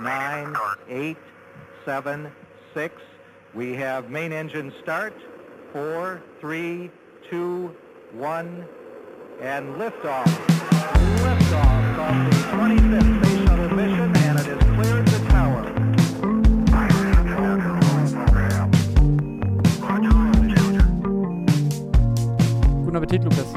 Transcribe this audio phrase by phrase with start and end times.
[0.00, 0.54] nine,
[0.88, 1.16] eight,
[1.84, 2.30] seven,
[2.74, 2.94] six.
[3.54, 5.14] We have main engine start.
[5.72, 6.90] Four, three,
[7.30, 7.74] two,
[8.12, 8.66] one,
[9.40, 10.24] and liftoff.
[11.22, 15.62] Liftoff of the 25th Space Shuttle mission, and it has cleared the tower.
[22.84, 23.52] Guten Appetit, Lukas.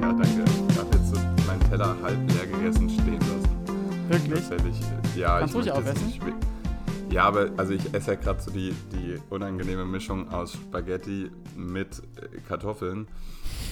[0.00, 0.44] Ja, danke.
[0.68, 4.08] Ich habe jetzt so meinen Teller halb leer gegessen stehen lassen.
[4.08, 4.48] Wirklich?
[4.48, 5.03] Tatsächlich.
[5.16, 6.12] Ja, Kannst ich ruhig aufessen.
[6.12, 11.30] schwi- Ja, aber also ich esse ja gerade so die, die unangenehme Mischung aus Spaghetti
[11.56, 13.06] mit äh, Kartoffeln.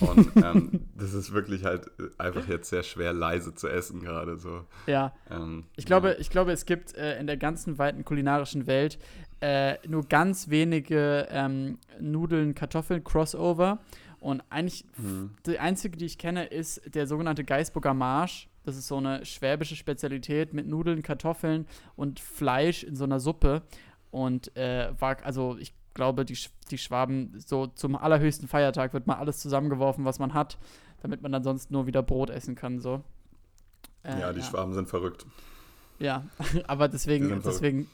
[0.00, 4.38] Und ähm, das ist wirklich halt äh, einfach jetzt sehr schwer leise zu essen gerade
[4.38, 4.64] so.
[4.86, 5.12] Ja.
[5.30, 6.14] Ähm, Ich glaube, ja.
[6.18, 8.98] ich glaube, es gibt äh, in der ganzen weiten kulinarischen Welt
[9.40, 13.80] äh, nur ganz wenige ähm, Nudeln, Kartoffeln, Crossover.
[14.20, 15.30] Und eigentlich Mhm.
[15.46, 18.48] die einzige, die ich kenne, ist der sogenannte Geisburger Marsch.
[18.64, 21.66] Das ist so eine schwäbische Spezialität mit Nudeln, Kartoffeln
[21.96, 23.62] und Fleisch in so einer Suppe.
[24.10, 26.38] Und äh, war, also ich glaube, die,
[26.70, 30.58] die Schwaben, so zum allerhöchsten Feiertag wird mal alles zusammengeworfen, was man hat,
[31.00, 32.80] damit man dann sonst nur wieder Brot essen kann.
[32.80, 33.02] So.
[34.04, 35.26] Äh, ja, die Schwaben sind verrückt.
[35.98, 36.24] ja,
[36.66, 37.88] aber deswegen, deswegen,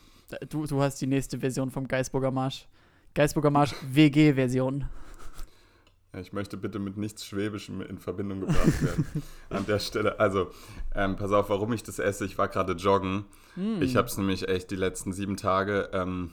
[0.48, 2.67] du, du hast die nächste Version vom Geisburger Marsch.
[3.14, 4.87] Geisburger Marsch WG-Version.
[6.19, 9.05] Ich möchte bitte mit nichts Schwäbischem in Verbindung gebracht werden.
[9.51, 10.19] An der Stelle.
[10.19, 10.51] Also,
[10.95, 12.25] ähm, pass auf, warum ich das esse.
[12.25, 13.27] Ich war gerade joggen.
[13.55, 13.83] Hm.
[13.83, 16.33] Ich habe es nämlich echt die letzten sieben Tage, ähm,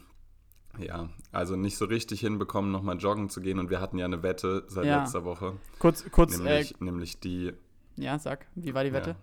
[0.80, 3.60] ja, also nicht so richtig hinbekommen, nochmal joggen zu gehen.
[3.60, 5.00] Und wir hatten ja eine Wette seit Ja.
[5.02, 5.54] letzter Woche.
[5.80, 7.48] Kurz, kurz, Nämlich, nämlich die.
[7.48, 7.54] äh,
[7.98, 9.10] ja, sag, wie war die Wette?
[9.12, 9.16] Ja,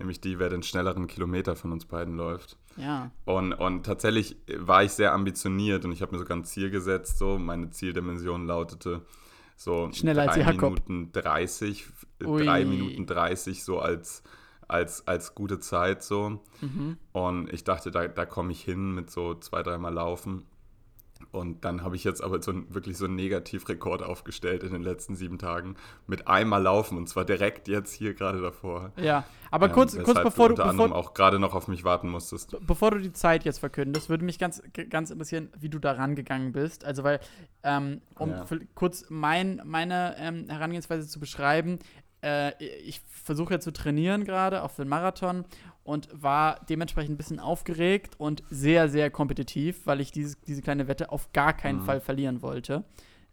[0.00, 2.56] nämlich die, wer den schnelleren Kilometer von uns beiden läuft.
[2.76, 3.10] Ja.
[3.24, 7.18] Und, und tatsächlich war ich sehr ambitioniert und ich habe mir sogar ein Ziel gesetzt.
[7.18, 9.02] So, meine Zieldimension lautete
[9.56, 10.88] so Schneller als 3 Jakob.
[10.88, 11.86] Minuten 30,
[12.24, 12.44] Ui.
[12.44, 14.22] 3 Minuten 30 so als,
[14.66, 16.40] als, als gute Zeit so.
[16.60, 16.96] Mhm.
[17.12, 20.46] Und ich dachte, da, da komme ich hin mit so zwei, dreimal Laufen.
[21.32, 24.82] Und dann habe ich jetzt aber so ein, wirklich so einen Negativrekord aufgestellt in den
[24.82, 25.76] letzten sieben Tagen
[26.06, 28.92] mit einmal Laufen und zwar direkt jetzt hier gerade davor.
[28.96, 31.84] Ja, aber Ähm, kurz, kurz bevor du, unter anderem bevor, auch gerade noch auf mich
[31.84, 32.56] warten musstest.
[32.66, 36.52] bevor du die Zeit jetzt verkündest, würde mich ganz, ganz interessieren, wie du da rangegangen
[36.52, 36.84] bist.
[36.84, 37.20] Also, weil,
[37.62, 38.44] ähm, um Ja.
[38.74, 41.78] kurz mein, meine ähm, Herangehensweise zu beschreiben,
[42.22, 42.52] äh,
[42.82, 45.44] ich versuche ja zu trainieren gerade, auch für den Marathon
[45.90, 50.86] und war dementsprechend ein bisschen aufgeregt und sehr, sehr kompetitiv, weil ich dieses, diese kleine
[50.86, 51.84] Wette auf gar keinen Mhm.
[51.84, 52.84] Fall verlieren wollte.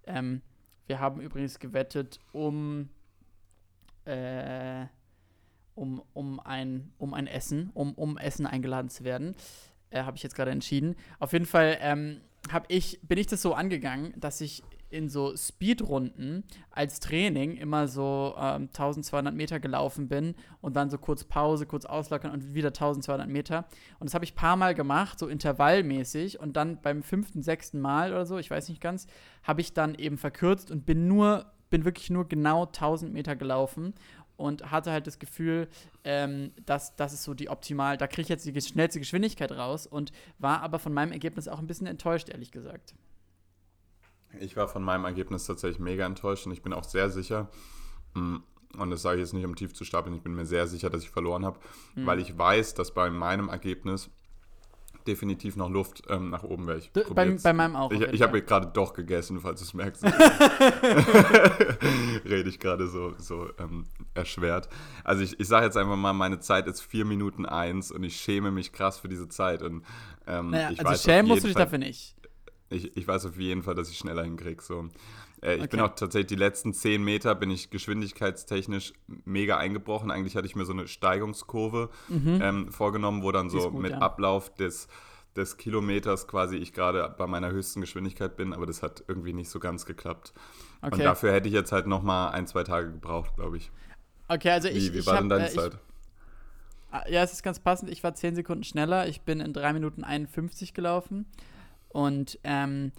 [0.08, 0.42] Ähm,
[0.88, 2.90] wir haben übrigens gewettet um,
[4.06, 4.88] äh,
[5.76, 9.36] um, um, ein, um ein Essen, um, um Essen eingeladen zu werden.
[9.92, 10.96] Äh, Habe ich jetzt gerade entschieden.
[11.20, 12.22] Auf jeden Fall ähm,
[12.70, 18.36] ich, bin ich das so angegangen, dass ich in so Speedrunden als Training immer so
[18.38, 23.28] ähm, 1200 Meter gelaufen bin und dann so kurz Pause, kurz auslockern und wieder 1200
[23.28, 23.66] Meter.
[24.00, 26.40] Und das habe ich ein paar Mal gemacht, so intervallmäßig.
[26.40, 29.08] Und dann beim fünften, sechsten Mal oder so, ich weiß nicht ganz,
[29.44, 33.94] habe ich dann eben verkürzt und bin nur, bin wirklich nur genau 1000 Meter gelaufen
[34.38, 35.68] und hatte halt das Gefühl,
[36.04, 39.88] ähm, dass das ist so die optimal, da kriege ich jetzt die schnellste Geschwindigkeit raus
[39.88, 42.94] und war aber von meinem Ergebnis auch ein bisschen enttäuscht, ehrlich gesagt.
[44.42, 47.50] Ich war von meinem Ergebnis tatsächlich mega enttäuscht und ich bin auch sehr sicher,
[48.14, 48.36] mm,
[48.78, 50.90] und das sage ich jetzt nicht, um tief zu stapeln, ich bin mir sehr sicher,
[50.90, 51.58] dass ich verloren habe,
[51.96, 52.06] Hm.
[52.06, 54.10] weil ich weiß, dass bei meinem Ergebnis
[55.08, 56.80] definitiv noch Luft ähm, nach oben wäre.
[56.80, 60.04] Ich bei- bei meinem auch, Ich, ich habe gerade doch gegessen, falls du es merkst.
[62.26, 64.70] Rede ich gerade so, so ähm, erschwert.
[65.04, 68.18] Also ich, ich sage jetzt einfach mal, meine Zeit ist 4 Minuten 1 und ich
[68.18, 69.62] schäme mich krass für diese Zeit.
[69.62, 69.84] Und,
[70.28, 72.16] ähm, Naja, also weiß schämen musst du dich Fall- dafür nicht.
[72.70, 74.62] Ich, ich weiß auf jeden Fall, dass ich schneller hinkriege.
[74.62, 74.90] So.
[75.42, 75.70] Äh, ich Okay.
[75.70, 78.94] bin auch tatsächlich die letzten 10 Meter bin ich geschwindigkeitstechnisch
[79.26, 80.12] mega eingebrochen.
[80.12, 81.90] Eigentlich hatte ich mir so eine Steigungskurve
[82.40, 83.50] ähm, vorgenommen, wo dann Mhm.
[83.50, 84.02] So gut, mit ja.
[84.02, 84.88] Ablauf des,
[85.36, 89.50] des Kilometers quasi ich gerade bei meiner höchsten Geschwindigkeit bin, aber das hat irgendwie nicht
[89.50, 90.34] so ganz geklappt.
[90.90, 91.04] Und Okay.
[91.06, 93.72] dafür hätte ich jetzt halt nochmal ein, zwei Tage gebraucht, glaube ich.
[94.30, 95.78] Okay, also Wie, ich, wie ich war hab, denn deine äh, Zeit?
[96.92, 97.92] Ah, Ja, es ist ganz passend.
[97.92, 99.08] Ich war 10 Sekunden schneller.
[99.08, 101.26] Ich bin in 3 Minuten 51 gelaufen.
[101.98, 102.92] Und, ähm,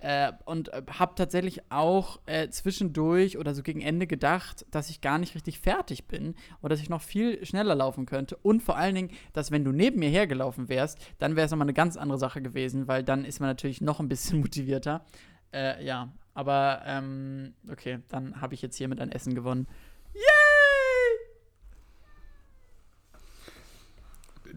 [0.00, 5.18] äh, und habe tatsächlich auch äh, zwischendurch oder so gegen Ende gedacht, dass ich gar
[5.18, 8.36] nicht richtig fertig bin oder dass ich noch viel schneller laufen könnte.
[8.36, 11.64] Und vor allen Dingen, dass wenn du neben mir hergelaufen wärst, dann wäre es nochmal
[11.64, 15.06] eine ganz andere Sache gewesen, weil dann ist man natürlich noch ein bisschen motivierter.
[15.54, 19.66] Äh, ja, aber ähm, okay, dann habe ich jetzt hier mit ein Essen gewonnen.
[20.12, 20.57] Yay!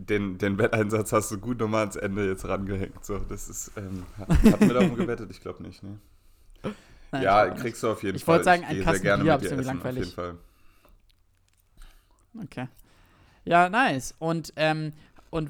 [0.06, 3.06] Den, den Wetteinsatz hast du gut nochmal ans Ende jetzt rangehängt.
[3.06, 5.30] So, das ist, ähm, hatten wir darum gewettet?
[5.32, 5.98] Ich glaube nicht, ne?
[7.12, 8.36] Nein, ja, ich kriegst du auf jeden Ich Fall.
[8.36, 10.00] wollte sagen, ein Kasten gerne Bier, mit dir essen, auf langweilig.
[10.06, 10.36] jeden Fall.
[12.44, 12.68] Okay.
[13.44, 14.14] Ja, nice.
[14.20, 14.94] Und, ähm,
[15.32, 15.50] und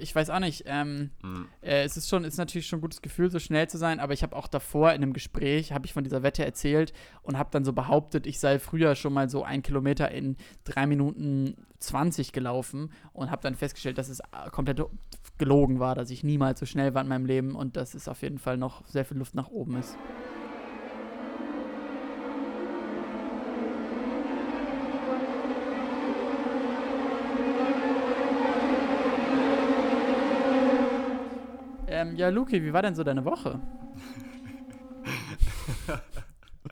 [0.00, 1.46] ich weiß auch nicht, ähm, mhm.
[1.62, 4.12] äh, es ist schon, ist natürlich schon ein gutes Gefühl, so schnell zu sein, aber
[4.12, 6.92] ich habe auch davor in einem Gespräch, habe ich von dieser Wette erzählt
[7.22, 10.86] und habe dann so behauptet, ich sei früher schon mal so ein Kilometer in drei
[10.86, 14.20] Minuten 20 gelaufen und habe dann festgestellt, dass es
[14.50, 14.82] komplett
[15.38, 18.22] gelogen war, dass ich niemals so schnell war in meinem Leben und dass es auf
[18.22, 19.96] jeden Fall noch sehr viel Luft nach oben ist.
[32.20, 33.58] Ja, Luki, wie war denn so deine Woche?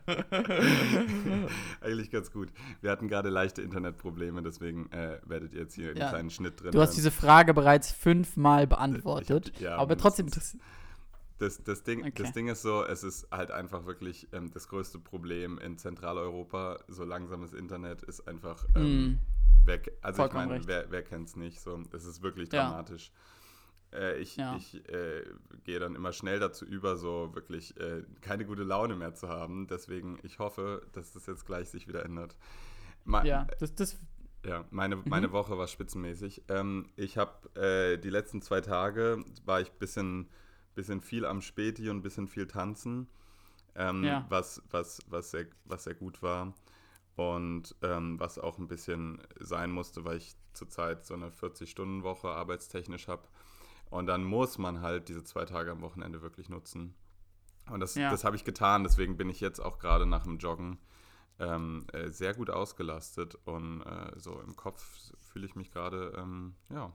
[1.81, 2.51] Eigentlich ganz gut.
[2.83, 6.73] Wir hatten gerade leichte Internetprobleme, deswegen äh, werdet ihr jetzt hier einen kleinen Schnitt drin
[6.73, 10.29] Du hast diese Frage bereits fünfmal beantwortet, hab, ja, aber trotzdem.
[10.29, 10.59] Das,
[11.39, 12.23] das, das, Ding, okay.
[12.23, 16.81] das Ding ist so, es ist halt einfach wirklich ähm, das größte Problem in Zentraleuropa.
[16.89, 18.67] So langsames Internet ist einfach.
[18.75, 19.19] Ähm, mm.
[19.65, 21.61] wer, also Vollkommen ich meine, wer, wer kennt es nicht?
[21.61, 23.13] So, es ist wirklich dramatisch.
[23.15, 23.38] Ja.
[23.93, 24.57] Äh, ich, ja.
[24.57, 25.25] ich äh,
[25.65, 29.67] gehe dann immer schnell dazu über, so wirklich äh, keine gute Laune mehr zu haben.
[29.67, 32.37] Deswegen, ich hoffe, dass das jetzt gleich sich wieder ändert.
[33.05, 33.97] Ma ja, das, das
[34.45, 35.05] ja, meine, mhm.
[35.07, 36.43] meine Woche war spitzenmäßig.
[36.49, 40.29] Ähm, ich habe äh, die letzten zwei Tage war ich ein bisschen,
[40.75, 43.09] bisschen viel am Späti und ein bisschen viel tanzen,
[43.75, 44.27] ähm, ja.
[44.29, 46.55] was, was, was, sehr, was sehr gut war.
[47.17, 53.09] Und ähm, was auch ein bisschen sein musste, weil ich zurzeit so eine 40-Stunden-Woche arbeitstechnisch
[53.09, 53.23] habe.
[53.91, 56.95] Und dann muss man halt diese zwei Tage am Wochenende wirklich nutzen.
[57.71, 58.11] Und das, ja.
[58.11, 58.83] das habe ich getan.
[58.85, 60.79] Deswegen bin ich jetzt auch gerade nach dem Joggen
[61.39, 63.37] ähm, äh, sehr gut ausgelastet.
[63.45, 66.93] Und äh, so im Kopf fühle ich mich gerade ähm, ja,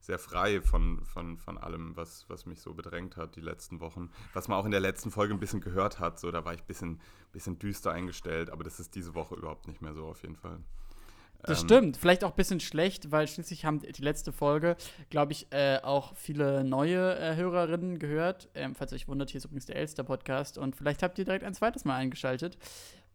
[0.00, 4.10] sehr frei von, von, von allem, was, was mich so bedrängt hat die letzten Wochen.
[4.32, 6.18] Was man auch in der letzten Folge ein bisschen gehört hat.
[6.20, 7.00] So, da war ich ein bisschen,
[7.32, 8.50] bisschen düster eingestellt.
[8.50, 10.60] Aber das ist diese Woche überhaupt nicht mehr so auf jeden Fall.
[11.42, 11.96] Das ähm, stimmt.
[11.96, 14.76] Vielleicht auch ein bisschen schlecht, weil schließlich haben die letzte Folge,
[15.10, 18.48] glaube ich, äh, auch viele neue äh, Hörerinnen gehört.
[18.54, 21.44] Ähm, falls ihr euch wundert, hier ist übrigens der Elster-Podcast und vielleicht habt ihr direkt
[21.44, 22.58] ein zweites Mal eingeschaltet.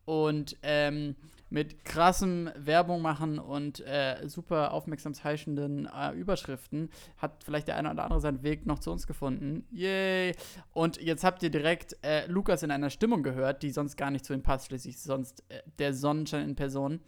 [0.05, 1.15] Und ähm,
[1.53, 8.03] mit krassem Werbung machen und äh, super aufmerksamsheischenden äh, Überschriften hat vielleicht der eine oder
[8.03, 9.67] andere seinen Weg noch zu uns gefunden.
[9.69, 10.35] Yay!
[10.71, 14.25] Und jetzt habt ihr direkt äh, Lukas in einer Stimmung gehört, die sonst gar nicht
[14.25, 17.01] zu ihm passt, schließlich sonst äh, der Sonnenschein in Person.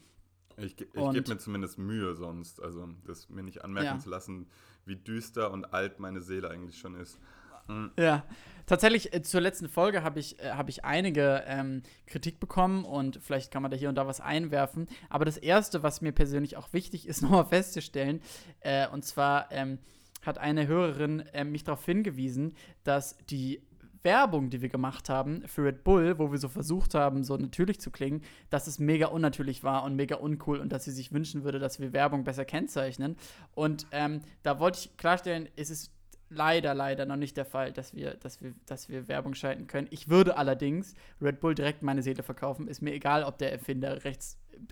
[0.57, 3.99] Ich, ich gebe mir zumindest Mühe sonst, also das mir nicht anmerken ja.
[3.99, 4.47] zu lassen,
[4.85, 7.19] wie düster und alt meine Seele eigentlich schon ist.
[7.67, 7.91] Mhm.
[7.97, 8.23] Ja,
[8.65, 13.19] tatsächlich äh, zur letzten Folge habe ich, äh, hab ich einige ähm, Kritik bekommen und
[13.21, 14.87] vielleicht kann man da hier und da was einwerfen.
[15.09, 18.21] Aber das Erste, was mir persönlich auch wichtig ist, nochmal festzustellen,
[18.61, 19.79] äh, und zwar ähm,
[20.21, 23.61] hat eine Hörerin äh, mich darauf hingewiesen, dass die
[24.05, 27.81] Werbung, die wir gemacht haben für Red Bull, wo wir so versucht haben, so natürlich
[27.81, 31.43] zu klingen, dass es mega unnatürlich war und mega uncool und dass sie sich wünschen
[31.43, 33.17] würde, dass wir Werbung besser kennzeichnen.
[33.53, 35.91] Und ähm, da wollte ich klarstellen, es ist
[36.29, 39.87] leider, leider noch nicht der Fall, dass wir, dass wir, dass wir Werbung schalten können.
[39.91, 42.67] Ich würde allerdings Red Bull direkt meine Seele verkaufen.
[42.67, 44.03] Ist mir egal, ob der Erfinder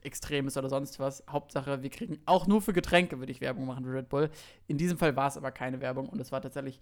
[0.03, 1.23] ist oder sonst was.
[1.29, 4.29] Hauptsache, wir kriegen auch nur für Getränke, würde ich Werbung machen für Red Bull.
[4.67, 6.79] In diesem Fall war es aber keine Werbung und es war tatsächlich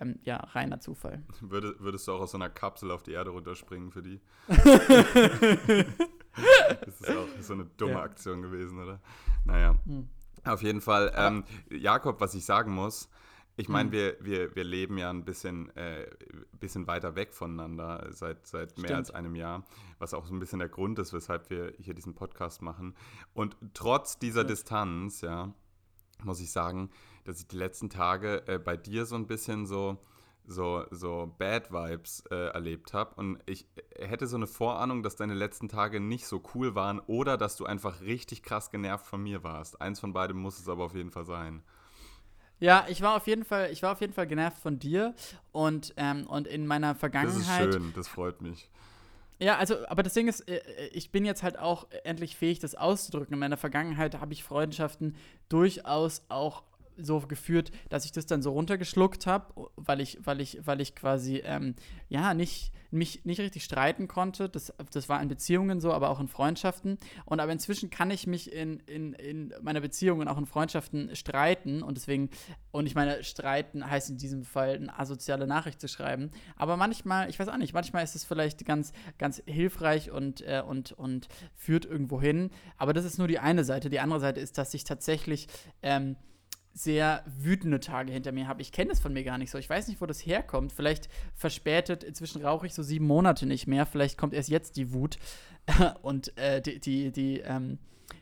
[0.00, 1.22] ähm, ja, reiner Zufall.
[1.40, 4.20] Würde, würdest du auch aus so einer Kapsel auf die Erde runterspringen für die?
[4.48, 4.58] das
[7.00, 8.02] ist auch so eine dumme ja.
[8.02, 9.00] Aktion gewesen, oder?
[9.44, 9.76] Naja.
[9.84, 10.08] Hm.
[10.44, 13.08] Auf jeden Fall, ähm, Jakob, was ich sagen muss,
[13.58, 13.92] ich meine, mhm.
[13.92, 16.08] wir, wir, wir leben ja ein bisschen, äh,
[16.60, 19.64] bisschen weiter weg voneinander seit, seit mehr als einem Jahr,
[19.98, 22.94] was auch so ein bisschen der Grund ist, weshalb wir hier diesen Podcast machen.
[23.34, 24.46] Und trotz dieser ja.
[24.46, 25.52] Distanz, ja,
[26.22, 26.90] muss ich sagen,
[27.24, 29.98] dass ich die letzten Tage äh, bei dir so ein bisschen so,
[30.46, 33.16] so, so Bad Vibes äh, erlebt habe.
[33.16, 37.36] Und ich hätte so eine Vorahnung, dass deine letzten Tage nicht so cool waren oder
[37.36, 39.80] dass du einfach richtig krass genervt von mir warst.
[39.80, 41.64] Eins von beidem muss es aber auf jeden Fall sein.
[42.60, 45.14] Ja, ich war auf jeden Fall, ich war auf jeden Fall genervt von dir
[45.52, 47.36] und, ähm, und in meiner Vergangenheit.
[47.36, 48.68] Das ist schön, das freut mich.
[49.40, 50.60] Ja, also, aber das Ding ist, äh,
[50.92, 53.34] ich bin jetzt halt auch endlich fähig, das auszudrücken.
[53.34, 55.14] In meiner Vergangenheit habe ich Freundschaften
[55.48, 56.64] durchaus auch
[57.00, 60.94] so geführt, dass ich das dann so runtergeschluckt habe, weil ich, weil ich, weil ich
[60.94, 61.74] quasi ähm,
[62.08, 64.48] ja nicht mich nicht richtig streiten konnte.
[64.48, 66.98] Das, das war in Beziehungen so, aber auch in Freundschaften.
[67.24, 71.14] Und aber inzwischen kann ich mich in, in, in meiner Beziehung und auch in Freundschaften
[71.14, 71.82] streiten.
[71.82, 72.30] Und deswegen,
[72.70, 76.30] und ich meine, streiten heißt in diesem Fall eine asoziale Nachricht zu schreiben.
[76.56, 80.62] Aber manchmal, ich weiß auch nicht, manchmal ist es vielleicht ganz, ganz hilfreich und, äh,
[80.66, 82.50] und, und führt irgendwo hin.
[82.76, 83.90] Aber das ist nur die eine Seite.
[83.90, 85.48] Die andere Seite ist, dass ich tatsächlich
[85.82, 86.16] ähm,
[86.78, 88.62] sehr wütende Tage hinter mir habe.
[88.62, 89.58] Ich kenne das von mir gar nicht so.
[89.58, 90.72] Ich weiß nicht, wo das herkommt.
[90.72, 92.04] Vielleicht verspätet.
[92.04, 93.84] Inzwischen rauche ich so sieben Monate nicht mehr.
[93.86, 95.18] Vielleicht kommt erst jetzt die Wut
[96.02, 97.78] und äh, die, die, die, ähm,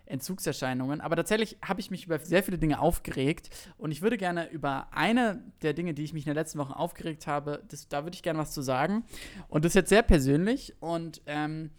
[0.07, 1.01] Entzugserscheinungen.
[1.01, 4.89] Aber tatsächlich habe ich mich über sehr viele Dinge aufgeregt und ich würde gerne über
[4.93, 8.15] eine der Dinge, die ich mich in den letzten Wochen aufgeregt habe, das, da würde
[8.15, 9.05] ich gerne was zu sagen.
[9.49, 11.71] Und das ist jetzt sehr persönlich und ähm,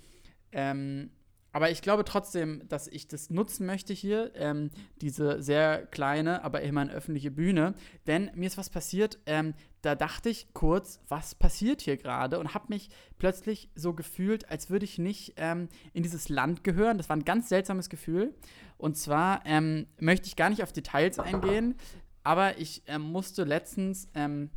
[0.51, 1.09] ähm,
[1.57, 4.69] aber ich glaube trotzdem, dass ich das nutzen möchte hier, ähm,
[5.01, 7.73] diese sehr kleine, aber immerhin öffentliche Bühne.
[8.05, 12.37] Denn mir ist was passiert, ähm, da dachte ich kurz, was passiert hier gerade?
[12.37, 16.99] Und habe mich plötzlich so gefühlt, als würde ich nicht ähm, in dieses Land gehören.
[16.99, 18.35] Das war ein ganz seltsames Gefühl.
[18.77, 21.73] Und zwar ähm, möchte ich gar nicht auf Details eingehen,
[22.21, 24.51] aber ich ähm, musste letztens ähm,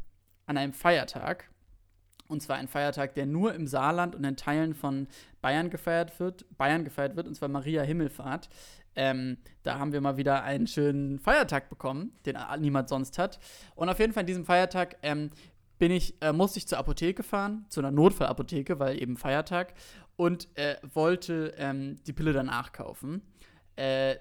[0.45, 1.50] an einem Feiertag,
[2.31, 5.09] und zwar ein Feiertag, der nur im Saarland und in Teilen von
[5.41, 8.49] Bayern gefeiert wird, Bayern gefeiert wird, und zwar Maria Himmelfahrt.
[8.97, 13.39] Ähm, da haben wir mal wieder einen schönen Feiertag bekommen, den niemand sonst hat.
[13.75, 15.31] Und auf jeden Fall an diesem Feiertag ähm,
[15.79, 19.75] bin ich, äh, musste ich zur Apotheke fahren, zu einer Notfallapotheke, weil eben Feiertag,
[20.17, 23.23] und äh, wollte ähm, die Pille danach kaufen.
[23.77, 24.17] Äh,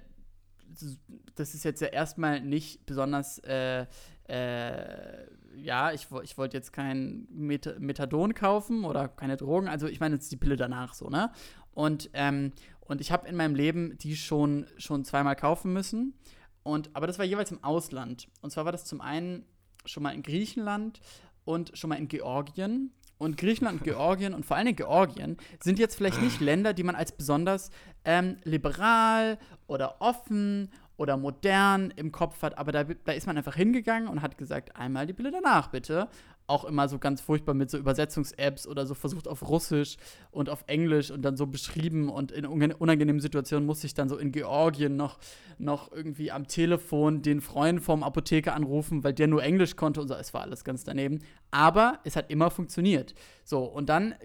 [1.36, 3.86] das ist jetzt ja erstmal nicht besonders äh,
[4.30, 5.26] äh,
[5.56, 10.16] ja, ich, ich wollte jetzt kein Met Methadon kaufen oder keine Drogen, also ich meine
[10.16, 11.32] jetzt die Pille danach so, ne?
[11.74, 12.52] Und, ähm,
[12.82, 16.14] und ich habe in meinem Leben die schon, schon zweimal kaufen müssen.
[16.64, 18.28] Und, aber das war jeweils im Ausland.
[18.42, 19.46] Und zwar war das zum einen
[19.86, 21.00] schon mal in Griechenland
[21.46, 22.92] und schon mal in Georgien.
[23.18, 26.96] Und Griechenland und Georgien und vor allem Georgien sind jetzt vielleicht nicht Länder, die man
[26.96, 27.70] als besonders
[28.06, 29.38] ähm, liberal
[29.68, 34.22] oder offen oder modern im Kopf hat, aber da, da ist man einfach hingegangen und
[34.22, 36.10] hat gesagt, einmal die Bilder danach bitte.
[36.46, 39.96] Auch immer so ganz furchtbar mit so Übersetzungs-Apps oder so versucht auf Russisch
[40.32, 44.18] und auf Englisch und dann so beschrieben und in unangenehmen Situationen musste ich dann so
[44.18, 45.20] in Georgien noch,
[45.58, 50.10] noch irgendwie am Telefon den Freund vom Apotheker anrufen, weil der nur Englisch konnte und
[50.10, 50.16] so.
[50.16, 51.20] Es war alles ganz daneben.
[51.50, 53.14] Aber es hat immer funktioniert.
[53.46, 54.16] So, und dann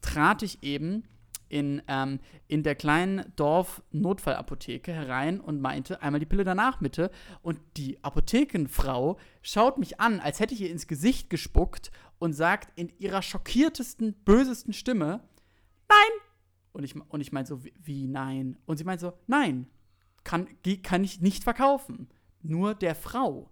[0.00, 1.04] trat ich eben
[1.54, 2.18] in, ähm,
[2.48, 7.12] in der kleinen Dorf-Notfallapotheke herein und meinte, einmal die Pille danach bitte.
[7.42, 12.76] Und die Apothekenfrau schaut mich an, als hätte ich ihr ins Gesicht gespuckt und sagt
[12.76, 15.22] in ihrer schockiertesten, bösesten Stimme,
[15.88, 16.20] nein!
[16.72, 18.56] Und ich, und ich meinte so, wie, wie nein?
[18.66, 19.68] Und sie meint so, nein,
[20.24, 20.48] kann,
[20.82, 22.08] kann ich nicht verkaufen.
[22.42, 23.48] Nur der Frau.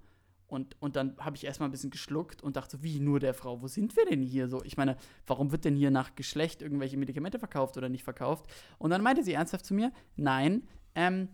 [0.52, 3.62] Und, und dann habe ich erstmal ein bisschen geschluckt und dachte, wie nur der Frau,
[3.62, 4.62] wo sind wir denn hier so?
[4.64, 8.44] Ich meine, warum wird denn hier nach Geschlecht irgendwelche Medikamente verkauft oder nicht verkauft?
[8.76, 11.30] Und dann meinte sie ernsthaft zu mir, nein, ähm,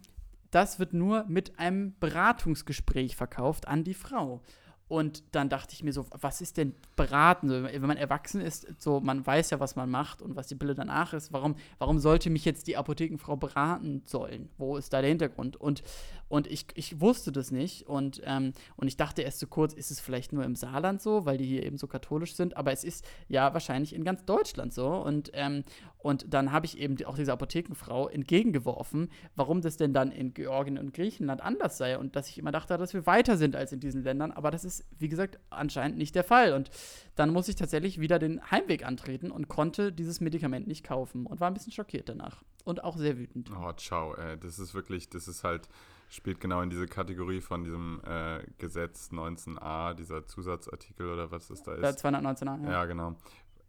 [0.53, 4.41] das wird nur mit einem Beratungsgespräch verkauft an die Frau.
[4.89, 7.51] Und dann dachte ich mir so, was ist denn beraten?
[7.51, 10.75] Wenn man erwachsen ist, so man weiß ja, was man macht und was die Pille
[10.75, 11.33] danach ist.
[11.33, 14.49] Warum, warum sollte mich jetzt die Apothekenfrau beraten sollen?
[14.57, 15.57] Wo ist da der Hintergrund?
[15.57, 15.83] Und,
[16.29, 17.87] und ich, ich wusste das nicht.
[17.87, 21.27] Und, ähm, und ich dachte erst so kurz, ist es vielleicht nur im Saarland so,
[21.27, 22.57] weil die hier eben so katholisch sind.
[22.57, 24.89] Aber es ist ja wahrscheinlich in ganz Deutschland so.
[24.89, 25.65] Und, ähm,
[25.99, 30.79] und dann habe ich eben auch dieser Apothekenfrau entgegengeworfen, warum das denn dann in Georgien
[30.79, 31.99] und Griechenland anders sei.
[31.99, 34.31] Und dass ich immer dachte, dass wir weiter sind als in diesen Ländern.
[34.33, 36.53] Aber das ist wie gesagt, anscheinend nicht der Fall.
[36.53, 36.71] Und
[37.17, 41.41] dann muss ich tatsächlich wieder den Heimweg antreten und konnte dieses Medikament nicht kaufen und
[41.41, 42.43] war ein bisschen schockiert danach.
[42.65, 43.51] Und auch sehr wütend.
[43.51, 44.39] Oh, ciao, ey.
[44.39, 45.69] Das ist wirklich, das ist halt,
[46.11, 51.63] spielt genau in diese Kategorie von diesem äh, Gesetz 19a, dieser Zusatzartikel oder was es
[51.63, 52.05] da ist.
[52.05, 52.71] 219a, ja.
[52.71, 53.17] Ja, genau.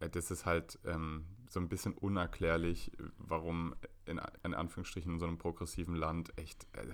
[0.00, 3.74] Äh, das ist halt ähm, so ein bisschen unerklärlich, warum
[4.06, 6.66] in, in Anführungsstrichen in so einem progressiven Land echt.
[6.72, 6.86] Äh,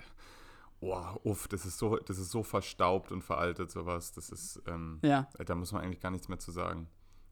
[0.79, 4.11] oh, uff, das ist so, das ist so verstaubt und veraltet, sowas.
[4.11, 5.27] Das ist, ähm, ja.
[5.45, 6.87] da muss man eigentlich gar nichts mehr zu sagen.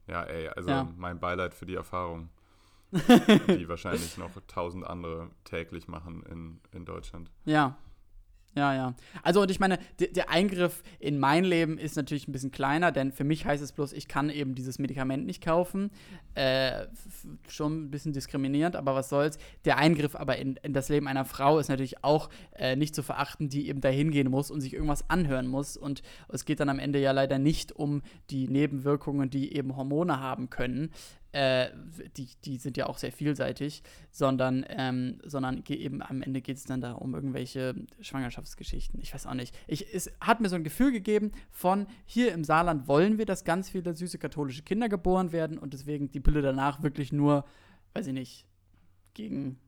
[0.08, 0.92] Ja, ey, also ja.
[0.96, 2.30] mein Beileid für die Erfahrung,
[2.92, 7.32] die wahrscheinlich noch tausend andere täglich machen in, in Deutschland.
[7.44, 7.76] Ja,
[8.56, 8.94] ja, ja.
[9.22, 13.12] Also, und ich meine, der Eingriff in mein Leben ist natürlich ein bisschen kleiner, denn
[13.12, 15.90] für mich heißt es bloß, ich kann eben dieses Medikament nicht kaufen.
[16.34, 16.86] Äh,
[17.48, 19.38] schon ein bisschen diskriminierend, aber was soll's.
[19.66, 23.02] Der Eingriff aber in, in das Leben einer Frau ist natürlich auch äh, nicht zu
[23.02, 25.76] verachten, die eben dahin gehen muss und sich irgendwas anhören muss.
[25.76, 30.18] Und es geht dann am Ende ja leider nicht um die Nebenwirkungen, die eben Hormone
[30.18, 30.90] haben können
[31.36, 31.70] äh,
[32.16, 36.64] die, die sind ja auch sehr vielseitig, sondern, ähm, sondern eben am Ende geht es
[36.64, 38.98] dann da um irgendwelche Schwangerschaftsgeschichten.
[39.02, 39.54] Ich weiß auch nicht.
[39.66, 43.44] Ich, es hat mir so ein Gefühl gegeben von, hier im Saarland wollen wir, dass
[43.44, 47.44] ganz viele süße katholische Kinder geboren werden und deswegen die Pille danach wirklich nur,
[47.92, 48.46] weiß ich nicht,
[49.12, 49.58] gegen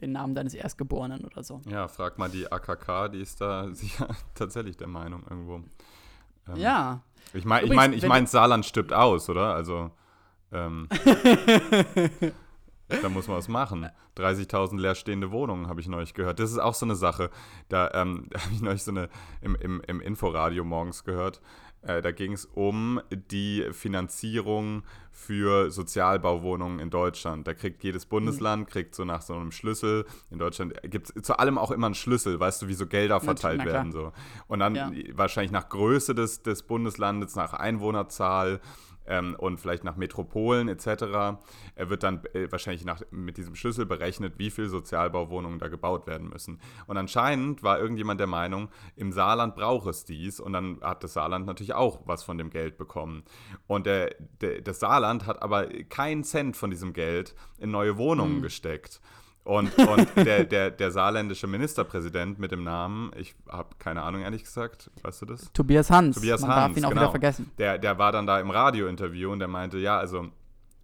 [0.00, 1.60] den Namen deines Erstgeborenen oder so.
[1.68, 5.56] Ja, frag mal die AKK, die ist da sicher tatsächlich der Meinung irgendwo.
[6.48, 7.02] Ähm, ja.
[7.34, 9.54] Ich meine, ich meine, ich mein, Saarland stirbt aus, oder?
[9.54, 9.90] Also
[10.52, 10.88] ähm,
[13.02, 13.88] Da muss man was machen.
[14.16, 16.40] 30.000 leerstehende Wohnungen, habe ich neulich gehört.
[16.40, 17.30] Das ist auch so eine Sache.
[17.68, 19.08] Da, ähm, habe ich neulich so eine
[19.40, 21.40] im, im, im Inforadio morgens gehört.
[21.82, 27.46] Äh, da ging es um die Finanzierung für Sozialbauwohnungen in Deutschland.
[27.46, 30.04] Da kriegt jedes Bundesland, kriegt so nach so einem Schlüssel.
[30.30, 33.20] In Deutschland gibt es zu allem auch immer einen Schlüssel, weißt du, wie so Gelder
[33.20, 33.92] verteilt werden.
[33.92, 34.12] So.
[34.46, 34.90] Und dann ja.
[35.12, 38.60] wahrscheinlich nach Größe des, des Bundeslandes, nach Einwohnerzahl
[39.10, 41.36] ähm, und vielleicht nach Metropolen etc.
[41.74, 46.06] Er wird dann äh, wahrscheinlich nach, mit diesem Schlüssel berechnet, wie viele Sozialbauwohnungen da gebaut
[46.06, 46.60] werden müssen.
[46.86, 51.14] Und anscheinend war irgendjemand der Meinung, im Saarland braucht es dies und dann hat das
[51.14, 53.24] Saarland natürlich auch was von dem Geld bekommen.
[53.66, 58.36] Und der, der das Saarland hat aber keinen Cent von diesem Geld in neue Wohnungen
[58.36, 58.42] mhm.
[58.42, 59.00] gesteckt.
[59.42, 64.44] Und, und der, der, der saarländische Ministerpräsident mit dem Namen, ich habe keine Ahnung, ehrlich
[64.44, 65.52] gesagt, weißt du das?
[65.52, 66.16] Tobias Hans.
[66.16, 67.00] Tobias Man Hans, darf ihn auch genau.
[67.02, 67.50] wieder vergessen.
[67.58, 70.28] Der, der war dann da im Radiointerview und der meinte, ja, also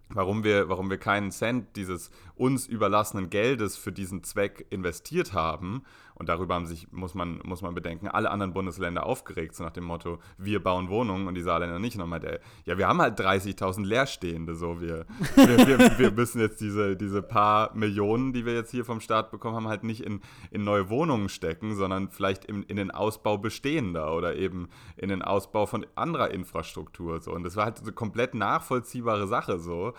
[0.09, 5.83] warum wir, warum wir keinen Cent dieses uns überlassenen Geldes für diesen Zweck investiert haben,
[6.17, 9.71] und darüber haben sich, muss man, muss man bedenken, alle anderen Bundesländer aufgeregt, so nach
[9.71, 11.95] dem Motto, wir bauen Wohnungen und die Saarländer nicht.
[11.95, 15.05] Und dann meinte er, ja, wir haben halt 30.000 Leerstehende, so wir,
[15.35, 19.29] wir, wir, wir, müssen jetzt diese, diese paar Millionen, die wir jetzt hier vom Staat
[19.29, 23.37] bekommen haben, halt nicht in, in neue Wohnungen stecken, sondern vielleicht in, in den Ausbau
[23.37, 27.21] bestehender oder eben in den Ausbau von anderer Infrastruktur.
[27.21, 27.31] So.
[27.31, 29.93] Und das war halt eine komplett nachvollziehbare Sache so.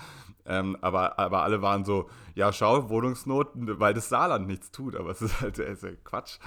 [0.48, 4.96] Ähm, aber, aber alle waren so, ja, schau, Wohnungsnot, weil das Saarland nichts tut.
[4.96, 6.38] Aber es ist halt ist Quatsch,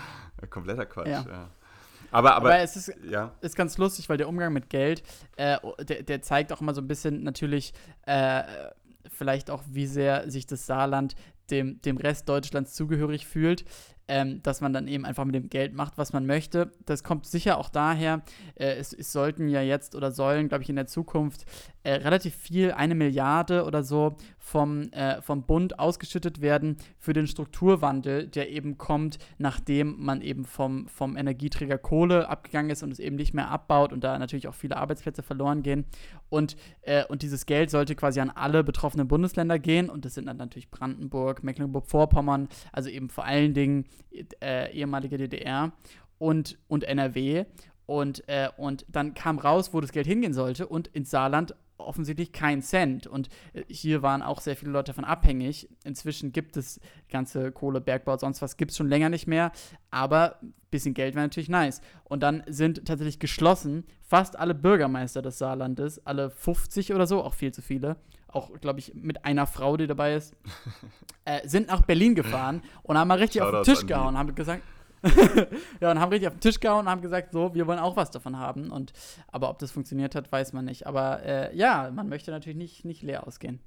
[0.50, 1.08] kompletter Quatsch.
[1.08, 1.26] Ja.
[1.30, 1.50] ja.
[2.12, 3.32] Aber, aber, aber, es ist, ja.
[3.40, 5.04] ist ganz lustig, weil der Umgang mit Geld,
[5.38, 7.74] äh, der, der, zeigt auch immer so ein bisschen natürlich
[8.06, 8.44] äh,
[9.08, 11.16] vielleicht auch, wie sehr sich das Saarland
[11.52, 13.66] dem, dem Rest Deutschlands zugehörig fühlt
[14.12, 16.74] ähm, dass man dann eben einfach mit dem Geld macht, was man möchte.
[16.86, 18.24] Das kommt sicher auch daher,
[18.56, 21.46] äh, es, es, sollten ja jetzt oder sollen, glaube ich, in der Zukunft
[21.84, 27.28] äh, relativ viel, eine Milliarde oder so, vom, äh, vom Bund ausgeschüttet werden für den
[27.28, 33.00] Strukturwandel, der eben kommt, nachdem man eben vom, vom Energieträger Kohle abgegangen ist und es
[33.00, 35.86] eben nicht mehr abbaut und da natürlich auch viele Arbeitsplätze verloren gehen.
[36.30, 40.26] Und, äh, und dieses Geld sollte quasi an alle betroffenen Bundesländer gehen und das sind
[40.26, 43.86] dann natürlich Brandenburg, Mecklenburg-Vorpommern, also eben vor allen Dingen
[44.42, 45.72] äh, ehemalige DDR
[46.18, 47.46] und, und NRW.
[47.86, 51.56] Und, äh, und dann kam raus, wo das Geld hingehen sollte und ins Saarland
[51.88, 53.08] offensichtlich kein Cent.
[53.08, 55.70] Und äh, hier waren auch sehr viele Leute davon abhängig.
[55.84, 59.52] Inzwischen gibt es ganze Kohle, Bergbau, sonst was gibt es schon länger nicht mehr.
[59.90, 61.82] Aber ein bisschen Geld wäre natürlich nice.
[62.04, 67.34] Und dann sind tatsächlich geschlossen fast alle Bürgermeister des Saarlandes, alle 50 oder so, auch
[67.34, 67.96] viel zu viele,
[68.28, 70.36] auch, glaube ich, mit einer Frau, die dabei ist,
[71.26, 74.18] äh, sind nach Berlin gefahren und haben mal richtig Shoutout auf den Tisch gehauen und
[74.18, 74.64] haben gesagt,
[75.82, 77.96] ja, und haben richtig auf den Tisch gehauen und haben gesagt, so, wir wollen auch
[77.96, 78.72] was davon haben.
[78.72, 78.94] Und,
[79.28, 80.88] aber ob das funktioniert hat, weiß man nicht.
[80.88, 83.60] Aber äh, ja, man möchte natürlich nicht, nicht leer ausgehen.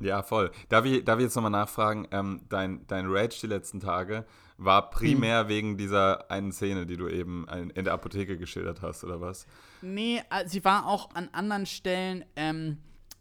[0.00, 0.50] Ja, voll.
[0.68, 4.24] Darf ich, darf ich jetzt nochmal nachfragen, ähm, dein, dein Rage die letzten Tage
[4.56, 5.48] war primär hm.
[5.48, 9.46] wegen dieser einen Szene, die du eben in der Apotheke geschildert hast, oder was?
[9.82, 12.78] Nee, äh, sie war auch an anderen Stellen ähm,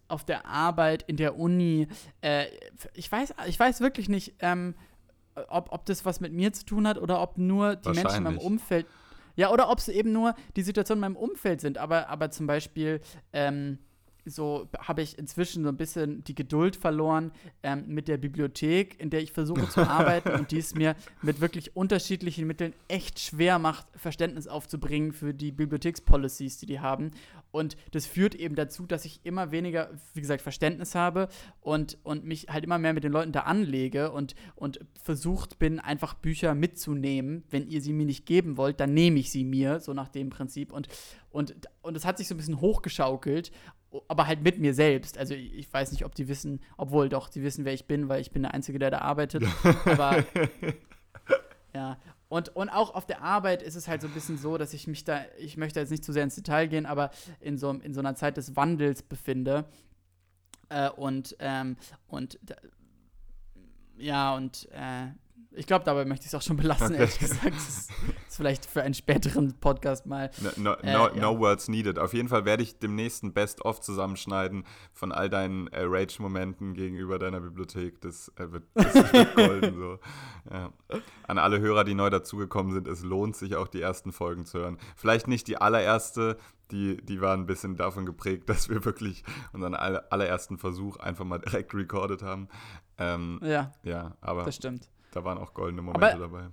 [0.07, 1.87] auf der Arbeit, in der Uni.
[2.21, 2.45] Äh,
[2.93, 4.75] ich, weiß, ich weiß wirklich nicht, ähm,
[5.49, 8.23] ob, ob das was mit mir zu tun hat oder ob nur die Menschen in
[8.23, 8.85] meinem Umfeld.
[9.35, 11.77] Ja, oder ob es eben nur die Situation in meinem Umfeld sind.
[11.77, 13.79] Aber, aber zum Beispiel, ähm,
[14.25, 19.09] so habe ich inzwischen so ein bisschen die Geduld verloren ähm, mit der Bibliothek, in
[19.09, 23.59] der ich versuche zu arbeiten und die es mir mit wirklich unterschiedlichen Mitteln echt schwer
[23.59, 27.11] macht, Verständnis aufzubringen für die Bibliothekspolicies, die die haben.
[27.53, 31.29] Und das führt eben dazu, dass ich immer weniger, wie gesagt, Verständnis habe
[31.61, 35.79] und, und mich halt immer mehr mit den Leuten da anlege und, und versucht bin,
[35.79, 37.43] einfach Bücher mitzunehmen.
[37.51, 40.31] Wenn ihr sie mir nicht geben wollt, dann nehme ich sie mir, so nach dem
[40.31, 40.73] Prinzip.
[40.73, 40.87] Und,
[41.29, 43.51] und, und es hat sich so ein bisschen hochgeschaukelt,
[44.07, 45.19] aber halt mit mir selbst.
[45.19, 48.21] Also ich weiß nicht, ob die wissen, obwohl doch, die wissen, wer ich bin, weil
[48.21, 49.43] ich bin der Einzige, der da arbeitet.
[49.85, 50.25] aber
[51.75, 51.99] ja,
[52.33, 54.87] und, und auch auf der Arbeit ist es halt so ein bisschen so, dass ich
[54.87, 57.93] mich da, ich möchte jetzt nicht zu sehr ins Detail gehen, aber in so, in
[57.93, 59.65] so einer Zeit des Wandels befinde.
[60.69, 62.39] Äh, und, ähm, und
[63.99, 65.09] ja, und äh,
[65.55, 66.97] ich glaube, dabei möchte ich es auch schon belassen, okay.
[66.97, 67.53] ehrlich gesagt.
[67.53, 67.91] Das ist,
[68.27, 70.31] ist, vielleicht für einen späteren Podcast mal.
[70.41, 71.21] No, no, äh, no, ja.
[71.21, 71.99] no words needed.
[71.99, 77.19] Auf jeden Fall werde ich demnächst ein Best-of zusammenschneiden von all deinen äh, Rage-Momenten gegenüber
[77.19, 78.01] deiner Bibliothek.
[78.01, 79.77] Das, äh, wird, das wird golden.
[79.77, 79.99] so.
[80.51, 80.71] Ja.
[81.27, 84.59] An alle Hörer, die neu dazugekommen sind, es lohnt sich auch, die ersten Folgen zu
[84.59, 84.77] hören.
[84.95, 86.37] Vielleicht nicht die allererste,
[86.71, 91.39] die, die war ein bisschen davon geprägt, dass wir wirklich unseren allerersten Versuch einfach mal
[91.39, 92.49] direkt recorded haben.
[92.97, 94.89] Ähm, ja, ja, aber das stimmt.
[95.13, 96.49] Da waren auch goldene Momente Aber, dabei.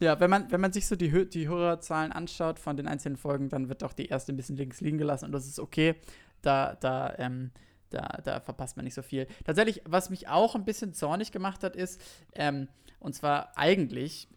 [0.00, 3.48] Ja, wenn man, wenn man sich so die, die Hörerzahlen anschaut von den einzelnen Folgen,
[3.48, 5.94] dann wird auch die erste ein bisschen links liegen gelassen und das ist okay.
[6.42, 7.50] Da, da, ähm,
[7.90, 9.26] Da, da verpasst man nicht so viel.
[9.44, 11.98] Tatsächlich, was mich auch ein bisschen zornig gemacht hat, ist,
[12.34, 12.68] ähm,
[13.00, 14.28] und zwar eigentlich,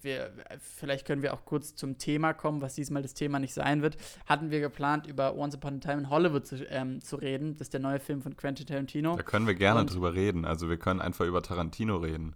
[0.00, 3.82] wir, vielleicht können wir auch kurz zum Thema kommen, was diesmal das Thema nicht sein
[3.82, 3.98] wird.
[4.24, 7.52] Hatten wir geplant, über Once Upon a Time in Hollywood zu, ähm, zu reden.
[7.52, 9.14] Das ist der neue Film von Quentin Tarantino.
[9.14, 10.46] Da können wir gerne und, drüber reden.
[10.46, 12.34] Also wir können einfach über Tarantino reden.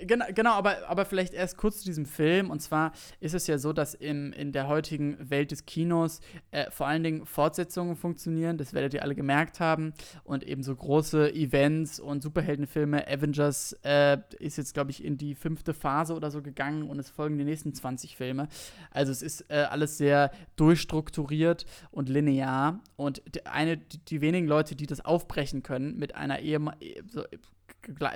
[0.00, 2.50] Genau, genau aber, aber vielleicht erst kurz zu diesem Film.
[2.50, 6.70] Und zwar ist es ja so, dass im, in der heutigen Welt des Kinos äh,
[6.70, 8.58] vor allen Dingen Fortsetzungen funktionieren.
[8.58, 9.92] Das werdet ihr alle gemerkt haben.
[10.24, 13.06] Und eben so große Events und Superheldenfilme.
[13.06, 17.10] Avengers äh, ist jetzt, glaube ich, in die fünfte Phase oder so gegangen und es
[17.10, 18.48] folgen die nächsten 20 Filme.
[18.90, 22.80] Also es ist äh, alles sehr durchstrukturiert und linear.
[22.96, 26.70] Und eine, die, die wenigen Leute, die das aufbrechen können mit einer ehem
[27.06, 27.24] so,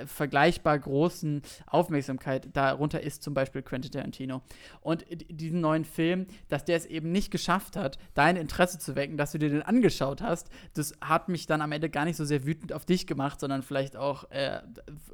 [0.05, 2.49] vergleichbar großen Aufmerksamkeit.
[2.53, 4.41] Darunter ist zum Beispiel Quentin Tarantino.
[4.81, 9.17] Und diesen neuen Film, dass der es eben nicht geschafft hat, dein Interesse zu wecken,
[9.17, 12.25] dass du dir den angeschaut hast, das hat mich dann am Ende gar nicht so
[12.25, 14.61] sehr wütend auf dich gemacht, sondern vielleicht auch, äh,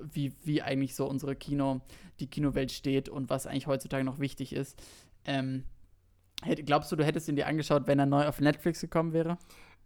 [0.01, 1.81] wie, wie eigentlich so unsere Kino,
[2.19, 4.81] die Kinowelt steht und was eigentlich heutzutage noch wichtig ist.
[5.25, 5.63] Ähm,
[6.65, 9.37] glaubst du, du hättest ihn dir angeschaut, wenn er neu auf Netflix gekommen wäre?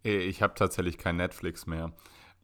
[0.03, 1.93] Äh, ich habe tatsächlich kein Netflix mehr.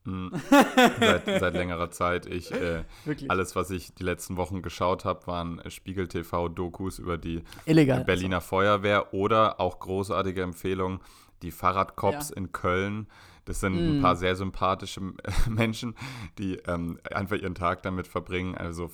[0.06, 0.32] Hm.
[1.00, 2.26] seit, seit, längerer Zeit.
[2.26, 2.84] Ich, äh,
[3.30, 8.38] alles, was ich die letzten Wochen geschaut habe, waren Spiegel TV-Dokus über die Illegal, Berliner
[8.38, 8.48] also.
[8.48, 11.00] Feuerwehr oder auch großartige Empfehlungen,
[11.42, 12.38] die Fahrradcops ja.
[12.38, 13.08] in Köln.
[13.46, 13.98] Das sind mm.
[13.98, 15.02] ein paar sehr sympathische
[15.50, 15.96] Menschen,
[16.38, 18.90] die ähm, einfach ihren Tag damit verbringen, also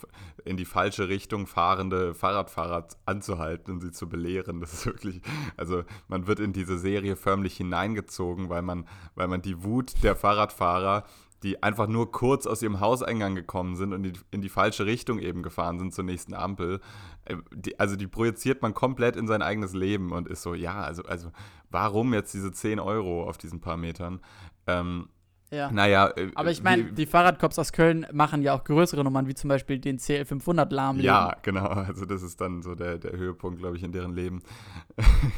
[0.46, 4.60] in die falsche Richtung fahrende Fahrradfahrer anzuhalten und sie zu belehren.
[4.60, 5.22] Das ist wirklich,
[5.58, 10.16] also man wird in diese Serie förmlich hineingezogen, weil man, weil man die Wut der
[10.16, 11.04] Fahrradfahrer
[11.44, 15.20] die einfach nur kurz aus ihrem Hauseingang gekommen sind und die, in die falsche Richtung
[15.20, 16.82] eben gefahren sind zur nächsten Ampel.
[17.26, 20.82] Äh, die, also die projiziert man komplett in sein eigenes Leben und ist so, ja,
[20.82, 21.32] also, also
[21.70, 24.20] warum jetzt diese 10 Euro auf diesen paar Metern?
[24.68, 25.10] Ähm,
[25.52, 25.72] ja.
[25.72, 29.34] Naja, äh, aber ich meine, die Fahrradcops aus Köln machen ja auch größere Nummern, wie
[29.34, 31.08] zum Beispiel den CL500 lahmlegen.
[31.08, 31.66] Ja, genau.
[31.68, 34.44] Also, das ist dann so der, der Höhepunkt, glaube ich, in deren Leben.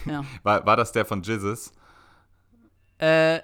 [0.05, 0.25] Ja.
[0.43, 1.71] war, war das der von Jizzes?
[2.97, 3.39] Äh,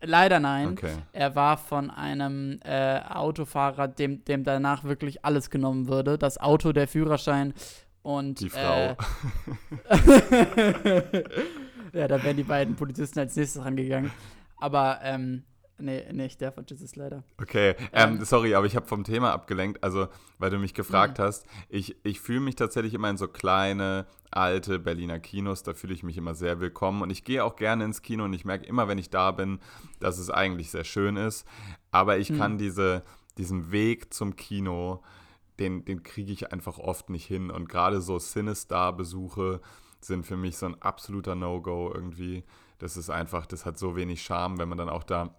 [0.00, 0.68] leider nein.
[0.68, 0.96] Okay.
[1.12, 6.18] Er war von einem äh, Autofahrer, dem, dem danach wirklich alles genommen würde.
[6.18, 7.54] Das Auto, der Führerschein
[8.02, 8.40] und.
[8.40, 8.60] Die Frau.
[8.60, 8.96] Äh,
[11.98, 14.10] ja, da wären die beiden Polizisten als nächstes rangegangen.
[14.58, 15.44] Aber ähm,
[15.78, 17.22] Nee, nicht der von Jesus leider.
[17.40, 19.84] Okay, ähm, ähm, sorry, aber ich habe vom Thema abgelenkt.
[19.84, 20.08] Also,
[20.38, 21.24] weil du mich gefragt mhm.
[21.24, 25.62] hast, ich, ich fühle mich tatsächlich immer in so kleine, alte Berliner Kinos.
[25.62, 27.02] Da fühle ich mich immer sehr willkommen.
[27.02, 29.60] Und ich gehe auch gerne ins Kino und ich merke immer, wenn ich da bin,
[30.00, 31.46] dass es eigentlich sehr schön ist.
[31.90, 32.38] Aber ich mhm.
[32.38, 33.02] kann diese,
[33.36, 35.02] diesen Weg zum Kino,
[35.58, 37.50] den, den kriege ich einfach oft nicht hin.
[37.50, 39.60] Und gerade so Cinestar-Besuche
[40.00, 42.44] sind für mich so ein absoluter No-Go irgendwie.
[42.78, 45.34] Das ist einfach, das hat so wenig Charme, wenn man dann auch da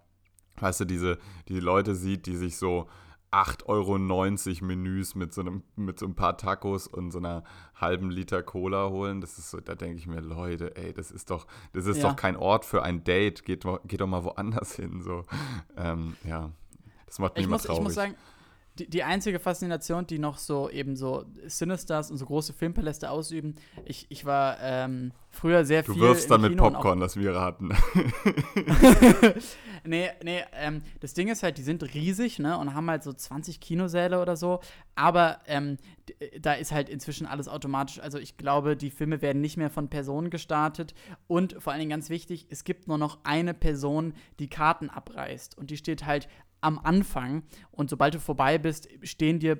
[0.60, 1.18] weißt du, diese,
[1.48, 2.88] die Leute sieht, die sich so
[3.30, 7.44] 8,90 Euro Menüs mit so, einem, mit so ein paar Tacos und so einer
[7.74, 9.20] halben Liter Cola holen.
[9.20, 12.08] Das ist so, da denke ich mir, Leute, ey, das ist doch, das ist ja.
[12.08, 13.44] doch kein Ort für ein Date.
[13.44, 15.02] Geht, geht doch mal woanders hin.
[15.02, 15.24] So.
[15.76, 16.50] Ähm, ja,
[17.06, 17.78] das macht mich ich immer traurig.
[17.78, 18.14] Ich muss sagen,
[18.78, 23.56] die, die einzige Faszination, die noch so eben so Sinisters und so große Filmpaläste ausüben,
[23.84, 26.02] ich, ich war ähm, früher sehr du viel.
[26.02, 27.70] Du wirfst damit Popcorn, das wir hatten.
[29.84, 33.12] nee, nee, ähm, das Ding ist halt, die sind riesig, ne, und haben halt so
[33.12, 34.60] 20 Kinosäle oder so,
[34.94, 35.78] aber ähm,
[36.40, 38.00] da ist halt inzwischen alles automatisch.
[38.00, 40.94] Also ich glaube, die Filme werden nicht mehr von Personen gestartet
[41.26, 45.58] und vor allen Dingen ganz wichtig, es gibt nur noch eine Person, die Karten abreißt
[45.58, 46.28] und die steht halt
[46.60, 49.58] am Anfang und sobald du vorbei bist, stehen dir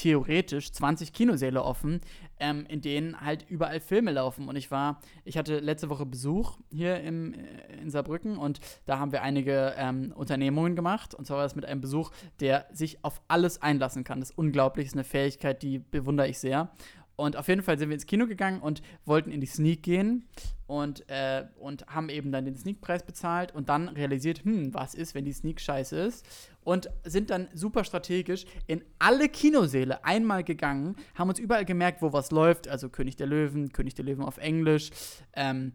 [0.00, 2.00] theoretisch 20 Kinosäle offen,
[2.38, 4.48] ähm, in denen halt überall Filme laufen.
[4.48, 8.98] Und ich war, ich hatte letzte Woche Besuch hier im, äh, in Saarbrücken und da
[8.98, 11.14] haben wir einige ähm, Unternehmungen gemacht.
[11.14, 14.20] Und zwar war das mit einem Besuch, der sich auf alles einlassen kann.
[14.20, 16.70] Das ist unglaublich, ist eine Fähigkeit, die bewundere ich sehr.
[17.20, 20.26] Und auf jeden Fall sind wir ins Kino gegangen und wollten in die Sneak gehen
[20.66, 25.14] und, äh, und haben eben dann den Sneakpreis bezahlt und dann realisiert, hm, was ist,
[25.14, 26.26] wenn die Sneak scheiße ist?
[26.64, 32.14] Und sind dann super strategisch in alle Kinosäle einmal gegangen, haben uns überall gemerkt, wo
[32.14, 34.90] was läuft, also König der Löwen, König der Löwen auf Englisch,
[35.34, 35.72] ähm,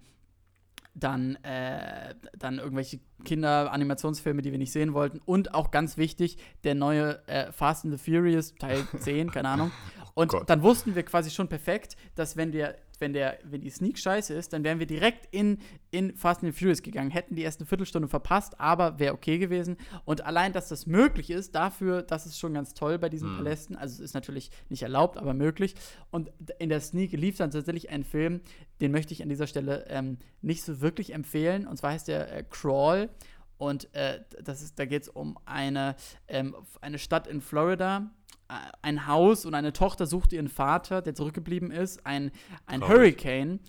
[0.96, 5.20] dann, äh, dann irgendwelche Kinder-Animationsfilme, die wir nicht sehen wollten.
[5.26, 9.72] Und auch ganz wichtig, der neue äh, Fast and the Furious, Teil 10, keine Ahnung.
[10.16, 13.70] Und oh dann wussten wir quasi schon perfekt, dass wenn der, wenn der, wenn die
[13.70, 15.60] Sneak scheiße ist, dann wären wir direkt in,
[15.92, 19.76] in Fast and Furious gegangen, hätten die erste Viertelstunde verpasst, aber wäre okay gewesen.
[20.06, 23.38] Und allein, dass das möglich ist, dafür, das ist schon ganz toll bei diesen mhm.
[23.38, 23.76] Palästen.
[23.76, 25.76] Also es ist natürlich nicht erlaubt, aber möglich.
[26.12, 28.40] Und in der Sneak lief dann tatsächlich ein Film,
[28.80, 31.68] den möchte ich an dieser Stelle ähm, nicht so wirklich empfehlen.
[31.68, 33.10] Und zwar heißt der äh, Crawl.
[33.58, 35.96] Und äh, das ist, da geht es um eine,
[36.28, 38.10] ähm, eine Stadt in Florida.
[38.50, 42.06] Äh, ein Haus und eine Tochter sucht ihren Vater, der zurückgeblieben ist.
[42.06, 42.32] Ein,
[42.66, 43.60] ein Hurricane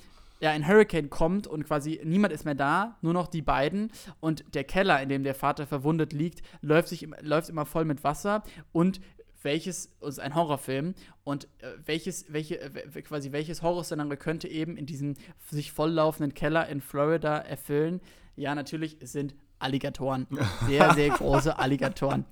[0.40, 3.90] ja, ein Hurricane kommt und quasi niemand ist mehr da, nur noch die beiden.
[4.20, 8.04] Und der Keller, in dem der Vater verwundet liegt, läuft, sich, läuft immer voll mit
[8.04, 8.42] Wasser.
[8.72, 9.00] Und
[9.42, 10.94] welches, ist ein Horrorfilm,
[11.24, 15.14] und äh, welches, welche, äh, quasi welches Horrorszenario könnte eben in diesem
[15.50, 18.00] sich volllaufenden Keller in Florida erfüllen?
[18.34, 20.26] Ja, natürlich, sind Alligatoren.
[20.66, 22.24] Sehr, sehr große Alligatoren.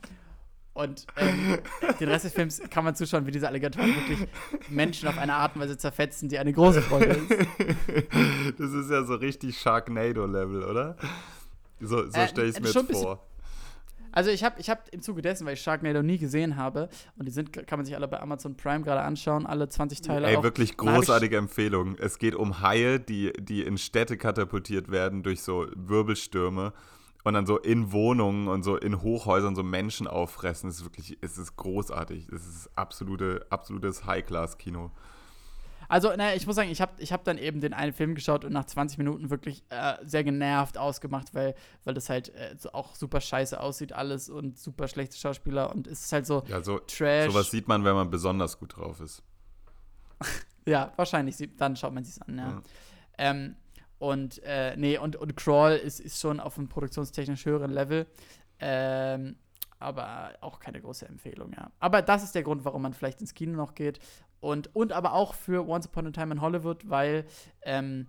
[0.75, 1.59] Und ähm,
[2.01, 4.29] den Rest des Films kann man zuschauen, wie diese Alligatoren wirklich
[4.69, 7.31] Menschen auf eine Art und Weise zerfetzen, die eine große Freude ist.
[8.59, 10.97] Das ist ja so richtig Sharknado-Level, oder?
[11.81, 13.25] So, so äh, stelle ich es mir jetzt vor.
[14.11, 17.27] Also ich habe ich hab im Zuge dessen, weil ich Sharknado nie gesehen habe, und
[17.27, 20.27] die sind, kann man sich alle bei Amazon Prime gerade anschauen, alle 20 Teile.
[20.29, 20.43] Ey, auch.
[20.45, 21.97] wirklich großartige Empfehlung.
[21.99, 26.73] Es geht um Haie, die, die in Städte katapultiert werden durch so Wirbelstürme
[27.25, 30.69] und dann so in Wohnungen und so in Hochhäusern so Menschen auffressen.
[30.69, 32.29] Es ist wirklich, es ist großartig.
[32.29, 34.91] Es ist absolute, absolutes High-Class-Kino.
[35.89, 38.45] Also, naja, ich muss sagen, ich habe ich hab dann eben den einen Film geschaut
[38.45, 42.73] und nach 20 Minuten wirklich äh, sehr genervt ausgemacht, weil, weil das halt äh, so
[42.73, 46.63] auch super scheiße aussieht, alles und super schlechte Schauspieler und es ist halt so ja,
[46.63, 47.31] so, Trash.
[47.31, 49.23] Sowas sieht man, wenn man besonders gut drauf ist.
[50.67, 52.49] ja, wahrscheinlich, dann schaut man sich an, ja.
[52.49, 52.63] ja.
[53.19, 53.57] Ähm,
[54.05, 58.07] und äh, nee, und, und Crawl ist, ist schon auf einem produktionstechnisch höheren Level.
[58.59, 59.37] Ähm,
[59.79, 61.71] aber auch keine große Empfehlung, ja.
[61.81, 64.01] Aber das ist der Grund, warum man vielleicht ins Kino noch geht.
[64.41, 67.25] Und, und aber auch für Once Upon a Time in Hollywood, weil
[67.63, 68.09] ähm,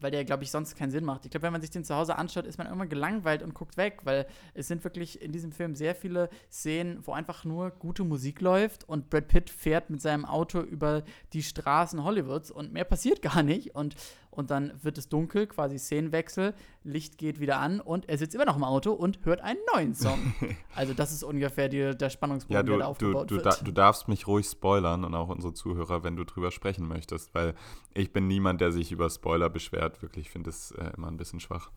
[0.00, 1.24] weil der, glaube ich, sonst keinen Sinn macht.
[1.24, 3.76] Ich glaube, wenn man sich den zu Hause anschaut, ist man immer gelangweilt und guckt
[3.76, 8.04] weg, weil es sind wirklich in diesem Film sehr viele Szenen, wo einfach nur gute
[8.04, 12.84] Musik läuft und Brad Pitt fährt mit seinem Auto über die Straßen Hollywoods und mehr
[12.84, 13.74] passiert gar nicht.
[13.74, 13.94] Und,
[14.36, 18.44] und dann wird es dunkel, quasi Szenenwechsel, Licht geht wieder an und er sitzt immer
[18.44, 20.34] noch im Auto und hört einen neuen Song.
[20.74, 23.66] also das ist ungefähr die, der Spannungsbogen, ja, du, der da aufgebaut du, du, wird.
[23.66, 27.54] Du darfst mich ruhig spoilern und auch unsere Zuhörer, wenn du drüber sprechen möchtest, weil
[27.94, 30.02] ich bin niemand, der sich über Spoiler beschwert.
[30.02, 31.70] Wirklich, ich finde es äh, immer ein bisschen schwach.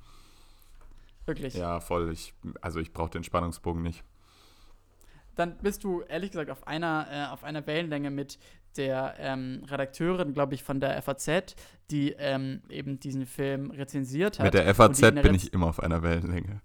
[1.25, 1.53] Wirklich?
[1.53, 2.11] Ja, voll.
[2.11, 4.03] Ich, also ich brauche den Spannungsbogen nicht
[5.39, 8.37] dann bist du ehrlich gesagt auf einer, äh, auf einer Wellenlänge mit
[8.77, 11.55] der ähm, Redakteurin, glaube ich, von der FAZ,
[11.89, 14.45] die ähm, eben diesen Film rezensiert hat.
[14.45, 16.61] Mit der FAZ der bin ich immer auf einer Wellenlänge.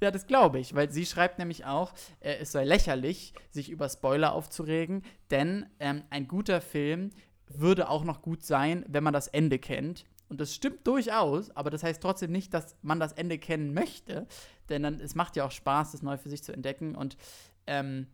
[0.00, 3.88] Ja, das glaube ich, weil sie schreibt nämlich auch, äh, es sei lächerlich, sich über
[3.88, 7.10] Spoiler aufzuregen, denn ähm, ein guter Film
[7.48, 10.04] würde auch noch gut sein, wenn man das Ende kennt.
[10.28, 14.26] Und das stimmt durchaus, aber das heißt trotzdem nicht, dass man das Ende kennen möchte,
[14.68, 16.94] denn dann, es macht ja auch Spaß, das neu für sich zu entdecken.
[16.94, 17.16] Und
[17.66, 18.06] ähm,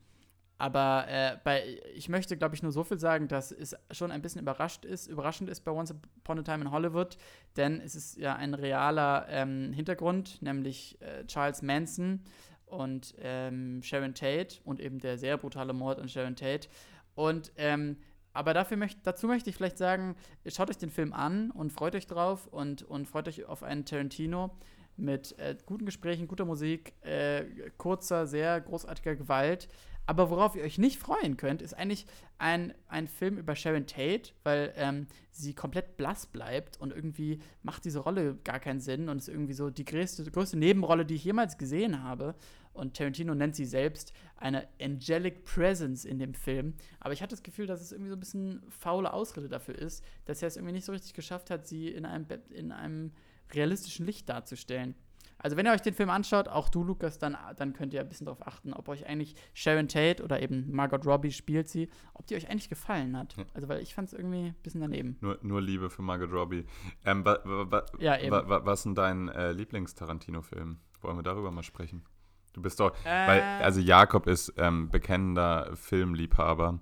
[0.65, 4.23] aber äh, bei, ich möchte, glaube ich, nur so viel sagen, dass es schon ein
[4.23, 7.19] bisschen überrascht ist, überraschend ist bei Once Upon a Time in Hollywood,
[7.59, 12.23] denn es ist ja ein realer ähm, Hintergrund, nämlich äh, Charles Manson
[12.65, 16.69] und ähm, Sharon Tate und eben der sehr brutale Mord an Sharon Tate.
[17.15, 17.99] Und ähm,
[18.33, 21.95] aber dafür möcht, dazu möchte ich vielleicht sagen, schaut euch den Film an und freut
[21.95, 24.51] euch drauf und, und freut euch auf einen Tarantino
[24.97, 27.45] mit äh, guten Gesprächen, guter Musik, äh,
[27.77, 29.69] kurzer, sehr großartiger Gewalt
[30.07, 32.07] aber worauf ihr euch nicht freuen könnt, ist eigentlich
[32.39, 37.85] ein, ein Film über Sharon Tate, weil ähm, sie komplett blass bleibt und irgendwie macht
[37.85, 41.25] diese Rolle gar keinen Sinn und ist irgendwie so die größte, größte Nebenrolle, die ich
[41.25, 42.35] jemals gesehen habe.
[42.75, 46.75] Und Tarantino nennt sie selbst eine angelic presence in dem Film.
[46.99, 50.05] Aber ich hatte das Gefühl, dass es irgendwie so ein bisschen faule Ausrede dafür ist,
[50.25, 53.13] dass er es irgendwie nicht so richtig geschafft hat, sie in einem, in einem
[53.53, 54.97] realistischen Licht darzustellen.
[55.39, 58.09] Also wenn ihr euch den Film anschaut, auch du, Lukas, dann, dann könnt ihr ein
[58.09, 62.27] bisschen darauf achten, ob euch eigentlich Sharon Tate oder eben Margot Robbie spielt sie, ob
[62.27, 63.37] die euch eigentlich gefallen hat.
[63.37, 63.45] Ja.
[63.55, 65.17] Also weil ich fand es irgendwie ein bisschen daneben.
[65.21, 66.65] Nur, nur Liebe für Margot Robbie.
[67.05, 68.33] Ähm, wa, wa, wa, ja, eben.
[68.33, 70.79] was ist denn dein äh, Lieblings-Tarantino-Film?
[71.03, 72.03] Wollen wir darüber mal sprechen?
[72.55, 76.79] Du bist doch, äh, weil, also Jakob ist ähm, bekennender Filmliebhaber.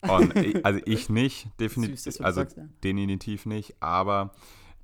[0.00, 0.34] Und
[0.64, 2.64] also ich nicht, definitiv, also sagst, ja.
[2.82, 4.32] definitiv nicht, aber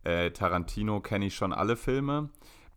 [0.04, 2.28] äh, Tarantino kenne ich schon alle Filme.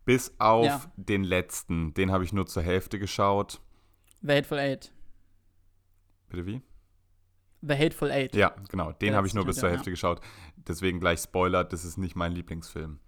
[0.04, 0.82] Bis auf ja.
[0.96, 1.94] den letzten.
[1.94, 3.60] Den habe ich nur zur Hälfte geschaut.
[4.22, 4.92] The Hateful Eight.
[6.28, 6.62] Bitte wie?
[7.62, 8.34] The Hateful Eight.
[8.34, 8.92] Ja, genau.
[8.92, 9.92] Den habe ich nur bis zur Hälfte ja.
[9.92, 10.20] geschaut.
[10.56, 12.98] Deswegen gleich Spoiler, das ist nicht mein Lieblingsfilm.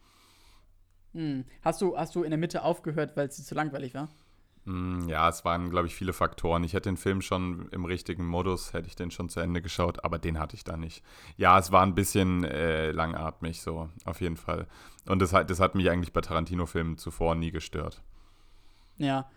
[1.12, 1.44] Hm.
[1.62, 4.09] Hast, du, hast du in der Mitte aufgehört, weil es zu langweilig war?
[4.64, 6.62] Mm, ja, es waren, glaube ich, viele Faktoren.
[6.64, 10.05] Ich hätte den Film schon im richtigen Modus, hätte ich den schon zu Ende geschaut,
[10.05, 11.03] aber den hatte ich da nicht.
[11.37, 14.66] Ja, es war ein bisschen äh, langatmig, so, auf jeden Fall.
[15.07, 18.03] Und das, das hat mich eigentlich bei Tarantino-Filmen zuvor nie gestört.
[18.98, 19.29] Ja.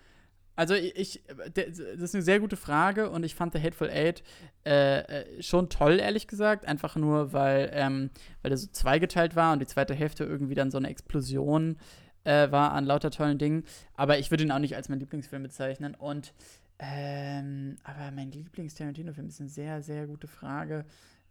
[0.57, 1.21] Also ich,
[1.53, 4.23] das ist eine sehr gute Frage und ich fand The Hateful Eight
[4.65, 6.65] äh, äh, schon toll, ehrlich gesagt.
[6.65, 8.09] Einfach nur, weil, ähm,
[8.41, 12.04] weil er so zweigeteilt war und die zweite Hälfte irgendwie dann so eine Explosion äh,
[12.25, 13.63] war an lauter tollen Dingen.
[13.95, 15.95] Aber ich würde ihn auch nicht als mein Lieblingsfilm bezeichnen.
[15.95, 16.33] Und
[16.79, 20.85] ähm, aber mein Lieblings-Tarantino-Film ist eine sehr, sehr gute Frage.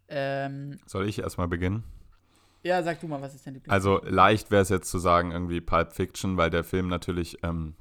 [0.09, 1.85] Ähm, Soll ich erstmal beginnen?
[2.63, 3.97] Ja, sag du mal, was ist dein Lieblingsfilm?
[3.97, 7.75] Also leicht wäre es jetzt zu sagen, irgendwie Pulp Fiction, weil der Film natürlich ähm,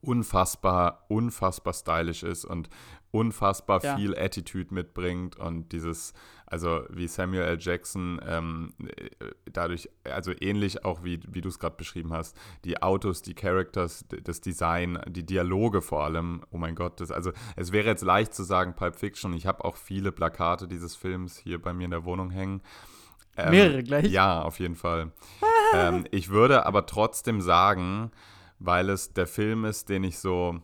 [0.00, 2.68] unfassbar, unfassbar stylisch ist und
[3.14, 3.96] unfassbar ja.
[3.96, 6.14] viel Attitude mitbringt und dieses,
[6.46, 7.58] also wie Samuel L.
[7.60, 8.74] Jackson ähm,
[9.44, 14.04] dadurch, also ähnlich auch wie, wie du es gerade beschrieben hast, die Autos, die Characters,
[14.24, 18.34] das Design, die Dialoge vor allem, oh mein Gott, das, also es wäre jetzt leicht
[18.34, 21.92] zu sagen Pulp Fiction, ich habe auch viele Plakate dieses Films hier bei mir in
[21.92, 22.62] der Wohnung hängen.
[23.36, 24.10] Ähm, Mehrere gleich?
[24.10, 25.12] Ja, auf jeden Fall.
[25.72, 28.10] ähm, ich würde aber trotzdem sagen,
[28.58, 30.60] weil es der Film ist, den ich so,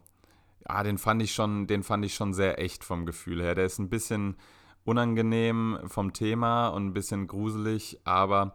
[0.69, 3.55] ja, den fand ich schon, den fand ich schon sehr echt vom Gefühl her.
[3.55, 4.37] Der ist ein bisschen
[4.85, 8.55] unangenehm vom Thema und ein bisschen gruselig, aber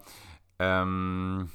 [0.59, 1.49] ähm,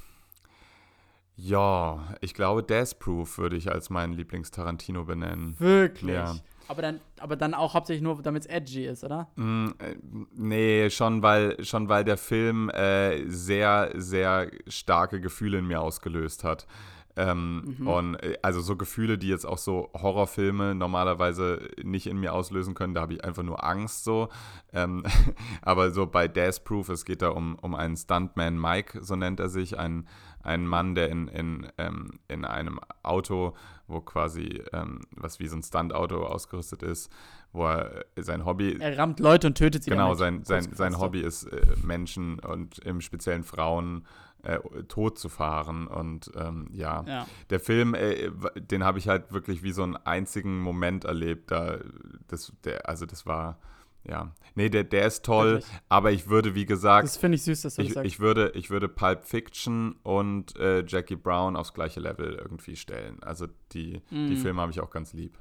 [1.35, 5.55] ja, ich glaube, Death Proof würde ich als meinen Lieblings-Tarantino benennen.
[5.59, 6.15] Wirklich?
[6.15, 6.35] Ja.
[6.67, 9.27] Aber dann, aber dann auch hauptsächlich nur, damit es edgy ist, oder?
[9.35, 9.95] Mm, äh,
[10.35, 16.43] nee, schon weil, schon weil der Film äh, sehr, sehr starke Gefühle in mir ausgelöst
[16.43, 16.67] hat.
[17.15, 17.87] Ähm, mhm.
[17.87, 22.73] Und äh, also so Gefühle, die jetzt auch so Horrorfilme normalerweise nicht in mir auslösen
[22.73, 24.29] können, da habe ich einfach nur Angst so.
[24.73, 25.03] Ähm,
[25.61, 29.39] aber so bei Death Proof, es geht da um, um einen Stuntman Mike, so nennt
[29.39, 30.07] er sich, ein,
[30.43, 33.55] ein Mann, der in, in, ähm, in einem Auto,
[33.87, 37.11] wo quasi, ähm, was wie so ein Stuntauto ausgerüstet ist,
[37.51, 38.77] wo er sein Hobby.
[38.79, 39.89] Er rammt Leute und tötet sie.
[39.89, 44.05] Genau, sein, sein, sein Hobby ist äh, Menschen und im speziellen Frauen
[44.43, 45.87] äh, tot zu fahren.
[45.87, 47.03] Und ähm, ja.
[47.07, 47.27] ja.
[47.49, 51.51] der Film, äh, den habe ich halt wirklich wie so einen einzigen Moment erlebt.
[51.51, 51.79] Da,
[52.27, 53.59] das, der, also das war.
[54.03, 55.71] Ja, nee, der, der ist toll, Wirklich?
[55.87, 57.03] aber ich würde, wie gesagt.
[57.03, 58.07] Das finde ich süß, dass du ich, das sagst.
[58.07, 63.21] Ich würde, ich würde Pulp Fiction und äh, Jackie Brown aufs gleiche Level irgendwie stellen.
[63.21, 64.25] Also die, mm.
[64.25, 65.37] die Filme habe ich auch ganz lieb.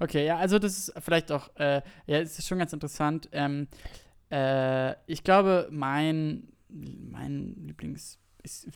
[0.00, 3.28] Okay, ja, also das ist vielleicht auch, äh, ja, es ist schon ganz interessant.
[3.32, 3.68] Ähm,
[4.30, 8.68] äh, ich glaube, mein mein Lieblings ist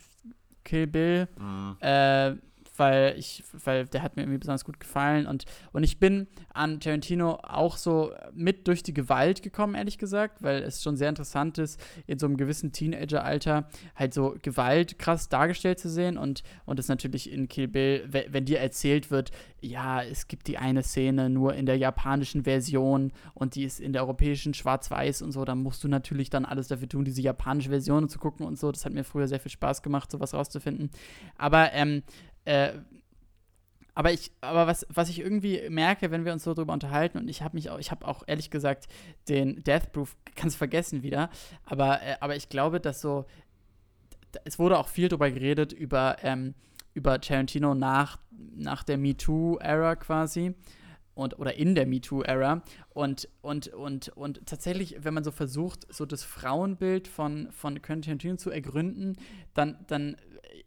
[0.63, 1.27] Kill Bill.
[1.37, 1.77] Mhm.
[1.81, 2.35] Äh,
[2.79, 6.79] weil ich, weil der hat mir irgendwie besonders gut gefallen und, und ich bin an
[6.79, 11.57] Tarantino auch so mit durch die Gewalt gekommen, ehrlich gesagt, weil es schon sehr interessant
[11.57, 16.79] ist, in so einem gewissen Teenageralter halt so Gewalt krass dargestellt zu sehen und, und
[16.89, 21.53] natürlich in Kill Bill, wenn dir erzählt wird, ja, es gibt die eine Szene nur
[21.53, 25.83] in der japanischen Version und die ist in der europäischen schwarz-weiß und so, dann musst
[25.83, 28.71] du natürlich dann alles dafür tun, diese japanische Version zu gucken und so.
[28.71, 30.89] Das hat mir früher sehr viel Spaß gemacht, sowas rauszufinden.
[31.37, 32.03] Aber ähm,
[32.49, 32.73] äh,
[33.93, 37.27] aber ich, aber was, was ich irgendwie merke, wenn wir uns so drüber unterhalten, und
[37.27, 38.87] ich habe mich auch, ich habe auch ehrlich gesagt
[39.27, 41.29] den Death Proof ganz vergessen wieder,
[41.65, 43.25] aber, äh, aber ich glaube, dass so,
[44.45, 46.55] es wurde auch viel drüber geredet, über, ähm,
[46.95, 48.19] über Tarantino nach,
[48.55, 50.55] nach der MeToo-Ära quasi.
[51.13, 52.63] Und, oder in der MeToo-Ära.
[52.91, 58.03] Und, und, und, und tatsächlich, wenn man so versucht, so das Frauenbild von, von Quentin
[58.03, 59.17] Tarantino zu ergründen,
[59.53, 60.15] dann, dann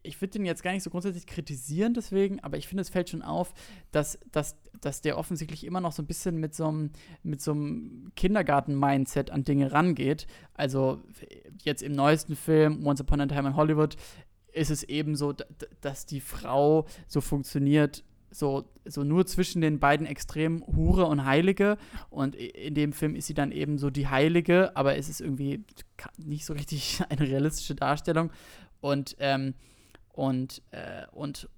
[0.03, 3.11] ich würde den jetzt gar nicht so grundsätzlich kritisieren deswegen, aber ich finde, es fällt
[3.11, 3.55] schon auf,
[3.91, 6.91] dass, dass, dass der offensichtlich immer noch so ein bisschen mit so einem,
[7.23, 10.27] mit so einem Kindergarten-Mindset an Dinge rangeht.
[10.55, 11.03] Also
[11.63, 13.97] jetzt im neuesten Film, Once Upon a Time in Hollywood,
[14.53, 15.35] ist es eben so,
[15.81, 21.77] dass die Frau so funktioniert, so, so nur zwischen den beiden Extremen Hure und Heilige.
[22.11, 25.65] Und in dem Film ist sie dann eben so die Heilige, aber es ist irgendwie
[26.19, 28.33] nicht so richtig eine realistische Darstellung.
[28.81, 29.55] Und ähm,
[30.13, 31.49] und, äh, und,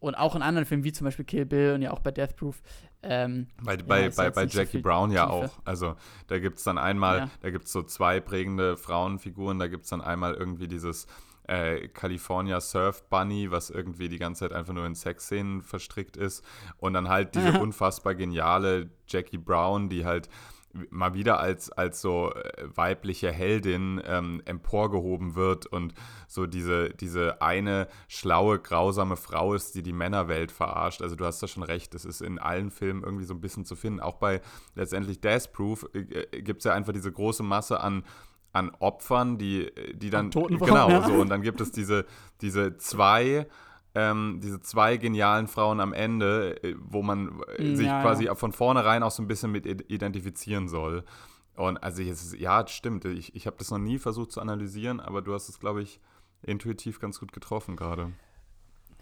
[0.00, 2.36] und auch in anderen Filmen, wie zum Beispiel Kill Bill und ja auch bei Death
[2.36, 2.60] Proof.
[3.02, 5.34] Ähm, bei, bei, ja, bei, bei Jackie so Brown ja Tiefe.
[5.34, 5.58] auch.
[5.64, 5.96] Also
[6.26, 7.30] da gibt es dann einmal, ja.
[7.40, 11.06] da gibt es so zwei prägende Frauenfiguren, da gibt es dann einmal irgendwie dieses
[11.46, 16.44] äh, California Surf Bunny, was irgendwie die ganze Zeit einfach nur in Sexszenen verstrickt ist.
[16.78, 20.28] Und dann halt diese unfassbar geniale Jackie Brown, die halt
[20.90, 25.94] mal wieder als, als so äh, weibliche Heldin ähm, emporgehoben wird und
[26.28, 31.02] so diese, diese eine schlaue, grausame Frau ist, die die Männerwelt verarscht.
[31.02, 33.64] Also du hast da schon recht, das ist in allen Filmen irgendwie so ein bisschen
[33.64, 34.00] zu finden.
[34.00, 34.40] Auch bei
[34.74, 38.04] letztendlich Death Proof äh, äh gibt es ja einfach diese große Masse an
[38.52, 41.06] an Opfern, die, die dann genau ja.
[41.06, 42.06] so und dann gibt es diese
[42.40, 43.46] diese zwei
[43.96, 48.26] ähm, diese zwei genialen Frauen am Ende, äh, wo man äh, mm, sich ja, quasi
[48.26, 48.34] ja.
[48.34, 51.02] von vornherein auch so ein bisschen mit identifizieren soll.
[51.54, 53.06] Und also jetzt, ja, stimmt.
[53.06, 55.98] Ich, ich habe das noch nie versucht zu analysieren, aber du hast es, glaube ich,
[56.42, 58.12] intuitiv ganz gut getroffen gerade.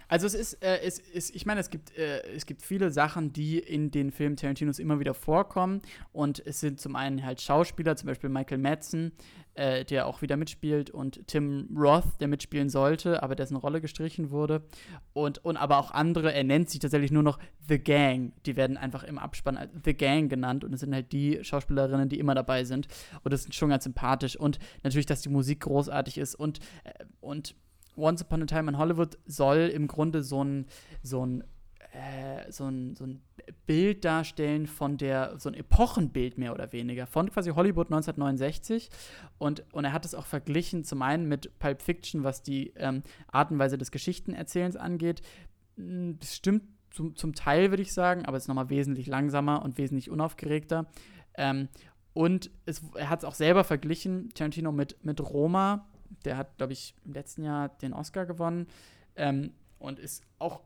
[0.07, 3.32] Also es ist, äh, es ist, ich meine, es gibt, äh, es gibt viele Sachen,
[3.32, 5.82] die in den Filmen Tarantinos immer wieder vorkommen.
[6.12, 9.11] Und es sind zum einen halt Schauspieler, zum Beispiel Michael Madsen,
[9.55, 14.30] äh, der auch wieder mitspielt, und Tim Roth, der mitspielen sollte, aber dessen Rolle gestrichen
[14.30, 14.62] wurde.
[15.12, 17.38] Und, und aber auch andere, er nennt sich tatsächlich nur noch
[17.68, 18.32] The Gang.
[18.46, 20.64] Die werden einfach im Abspann als The Gang genannt.
[20.64, 22.88] Und es sind halt die Schauspielerinnen, die immer dabei sind.
[23.22, 24.36] Und das ist schon ganz sympathisch.
[24.36, 26.34] Und natürlich, dass die Musik großartig ist.
[26.34, 27.55] Und, äh, und
[27.96, 30.66] Once Upon a Time in Hollywood soll im Grunde so ein,
[31.02, 31.44] so ein,
[31.95, 33.22] äh, so ein, so ein
[33.66, 38.90] Bild darstellen von der, so ein Epochenbild mehr oder weniger, von quasi Hollywood 1969.
[39.38, 43.03] Und, und er hat es auch verglichen, zum einen mit Pulp Fiction, was die ähm,
[43.28, 45.22] Art und Weise des Geschichtenerzählens angeht.
[45.76, 49.62] Hm, das stimmt zum, zum Teil, würde ich sagen, aber es ist nochmal wesentlich langsamer
[49.62, 50.86] und wesentlich unaufgeregter.
[51.36, 51.68] Ähm,
[52.12, 55.86] und es, er hat es auch selber verglichen, Tarantino, mit, mit Roma,
[56.24, 58.66] der hat, glaube ich, im letzten Jahr den Oscar gewonnen
[59.16, 60.61] ähm, und ist auch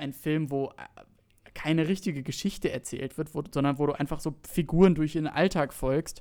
[0.00, 4.34] ein Film, wo äh, keine richtige Geschichte erzählt wird, wo, sondern wo du einfach so
[4.48, 6.20] Figuren durch den Alltag folgst.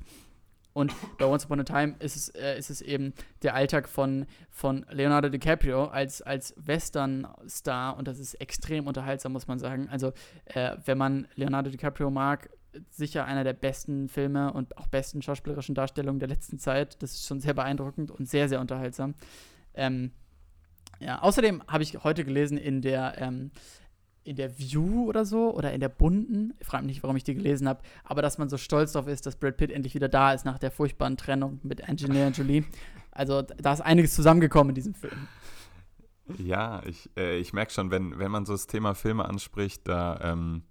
[0.73, 4.25] Und bei Once Upon a Time ist es, äh, ist es eben der Alltag von,
[4.49, 9.89] von Leonardo DiCaprio als, als Western-Star und das ist extrem unterhaltsam, muss man sagen.
[9.89, 10.13] Also,
[10.45, 12.49] äh, wenn man Leonardo DiCaprio mag,
[12.89, 17.01] sicher einer der besten Filme und auch besten schauspielerischen Darstellungen der letzten Zeit.
[17.01, 19.15] Das ist schon sehr beeindruckend und sehr, sehr unterhaltsam.
[19.73, 20.11] Ähm,
[20.99, 23.51] ja, außerdem habe ich heute gelesen in der, ähm,
[24.23, 27.23] in der View oder so oder in der Bunten, ich frage mich nicht, warum ich
[27.23, 30.09] die gelesen habe, aber dass man so stolz darauf ist, dass Brad Pitt endlich wieder
[30.09, 32.65] da ist nach der furchtbaren Trennung mit Angelina Jolie.
[33.11, 35.27] Also da ist einiges zusammengekommen in diesem Film.
[36.37, 40.19] Ja, ich, äh, ich merke schon, wenn, wenn man so das Thema Filme anspricht, da
[40.21, 40.63] ähm,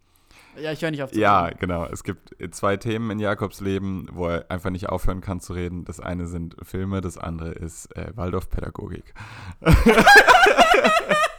[0.61, 1.59] ja, ich höre nicht auf zu Ja, reden.
[1.61, 1.85] genau.
[1.87, 5.85] Es gibt zwei Themen in Jakobs Leben, wo er einfach nicht aufhören kann zu reden.
[5.85, 9.15] Das eine sind Filme, das andere ist äh, Waldorfpädagogik.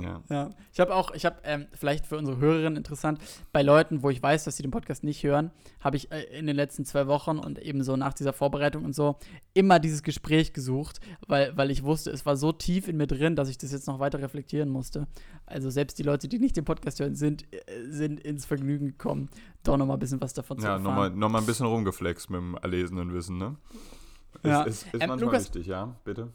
[0.00, 0.22] Ja.
[0.28, 0.50] ja.
[0.72, 3.20] Ich habe auch, ich habe ähm, vielleicht für unsere Hörerinnen interessant,
[3.52, 6.46] bei Leuten, wo ich weiß, dass sie den Podcast nicht hören, habe ich äh, in
[6.46, 9.16] den letzten zwei Wochen und ebenso nach dieser Vorbereitung und so
[9.54, 13.36] immer dieses Gespräch gesucht, weil, weil ich wusste, es war so tief in mir drin,
[13.36, 15.06] dass ich das jetzt noch weiter reflektieren musste.
[15.46, 19.28] Also selbst die Leute, die nicht den Podcast hören, sind, äh, sind ins Vergnügen gekommen,
[19.62, 20.84] doch noch mal ein bisschen was davon ja, zu erfahren.
[20.84, 23.56] Ja, nochmal noch mal ein bisschen rumgeflext mit dem erlesenen Wissen, ne?
[24.44, 24.62] Ja.
[24.62, 26.32] Ist, ist, ist ähm, manchmal Lukas, wichtig, ja, bitte.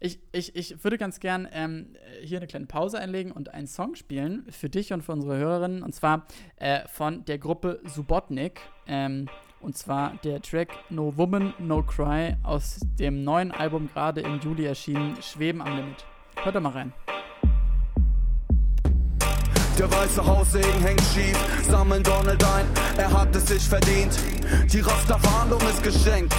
[0.00, 3.96] Ich, ich, ich würde ganz gern ähm, hier eine kleine Pause einlegen und einen Song
[3.96, 5.82] spielen für dich und für unsere Hörerinnen.
[5.82, 6.26] Und zwar
[6.56, 8.60] äh, von der Gruppe Subotnik.
[8.86, 9.28] Ähm,
[9.60, 14.66] und zwar der Track No Woman, No Cry aus dem neuen Album gerade im Juli
[14.66, 16.04] erschienen, Schweben am Limit.
[16.36, 16.92] Hört da mal rein.
[19.76, 21.38] Der weiße Haussegen hängt schief,
[21.68, 24.18] sammeln Donald ein, er hat es sich verdient.
[24.72, 26.34] Die Rasterfahndung ist geschenkt,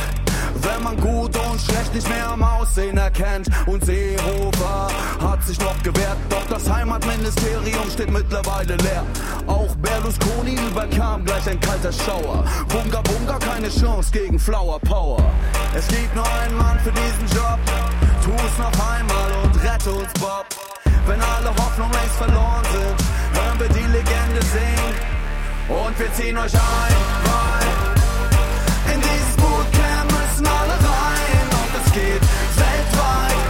[0.56, 3.48] wenn man gut und schlecht nicht mehr am Aussehen erkennt.
[3.66, 4.88] Und Seehofer
[5.22, 9.04] hat sich noch gewehrt, doch das Heimatministerium steht mittlerweile leer.
[9.48, 12.44] Auch Berlusconi überkam gleich ein kalter Schauer.
[12.70, 15.24] Bunga Bunga, keine Chance gegen Flower Power.
[15.76, 17.60] Es gibt nur einen Mann für diesen Job,
[18.24, 20.46] tu es noch einmal und rette uns Bob.
[21.06, 23.00] Wenn alle Hoffnung längst verloren sind,
[23.34, 24.96] hören wir die Legende singen.
[25.70, 27.69] Und wir ziehen euch ein, weil
[32.00, 32.22] geht
[32.56, 33.42] weltweit.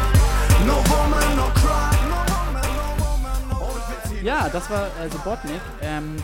[0.66, 4.24] No woman, no cry, no woman, no woman, no.
[4.24, 5.62] Ja, das war äh, Subotnik.
[5.82, 6.18] Ähm,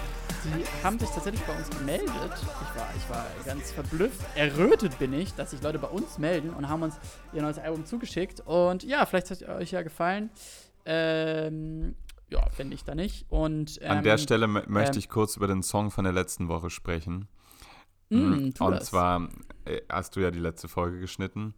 [0.43, 2.11] die haben sich tatsächlich bei uns gemeldet.
[2.11, 4.21] Ich war, ich war ganz verblüfft.
[4.35, 6.95] Errötet bin ich, dass sich Leute bei uns melden und haben uns
[7.33, 8.41] ihr neues Album zugeschickt.
[8.41, 10.29] Und ja, vielleicht hat es euch ja gefallen.
[10.85, 11.95] Ähm,
[12.29, 13.25] ja, finde ich da nicht.
[13.29, 16.13] Und, ähm, An der ähm, Stelle möchte ähm, ich kurz über den Song von der
[16.13, 17.27] letzten Woche sprechen.
[18.09, 18.85] Mm, und das.
[18.85, 19.27] zwar
[19.89, 21.53] hast du ja die letzte Folge geschnitten,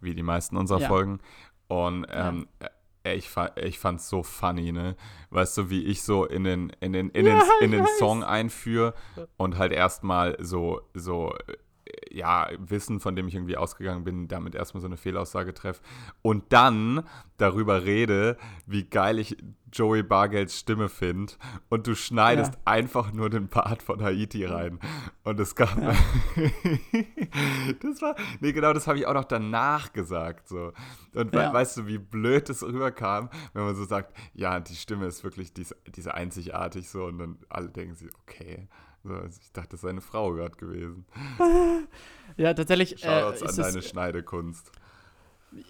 [0.00, 0.88] wie die meisten unserer ja.
[0.88, 1.20] Folgen.
[1.68, 2.66] Und ähm, ja.
[2.66, 2.70] Äh,
[3.04, 4.96] ich, ich fand es so funny, ne?
[5.30, 8.22] Weißt du, wie ich so in den, in den, in ja, den, in den Song
[8.22, 8.94] einführe
[9.36, 11.34] und halt erstmal so, so
[12.10, 15.82] ja, Wissen, von dem ich irgendwie ausgegangen bin, damit erstmal so eine Fehlaussage treffe
[16.20, 17.04] und dann
[17.38, 19.36] darüber rede, wie geil ich
[19.72, 21.32] Joey Bargelds Stimme finde
[21.70, 22.60] und du schneidest ja.
[22.66, 24.78] einfach nur den Part von Haiti rein
[25.24, 25.92] und es gab ja.
[27.82, 30.72] das war nee genau das habe ich auch noch danach gesagt so
[31.14, 31.52] und ja.
[31.52, 35.54] weißt du wie blöd es rüberkam wenn man so sagt ja die Stimme ist wirklich
[35.54, 38.68] diese, einzigartig so und dann alle denken sich okay
[39.04, 41.06] also ich dachte, das sei eine Frau gerade gewesen.
[42.36, 43.00] ja, tatsächlich.
[43.00, 44.72] Shoutouts äh, an deine Schneidekunst.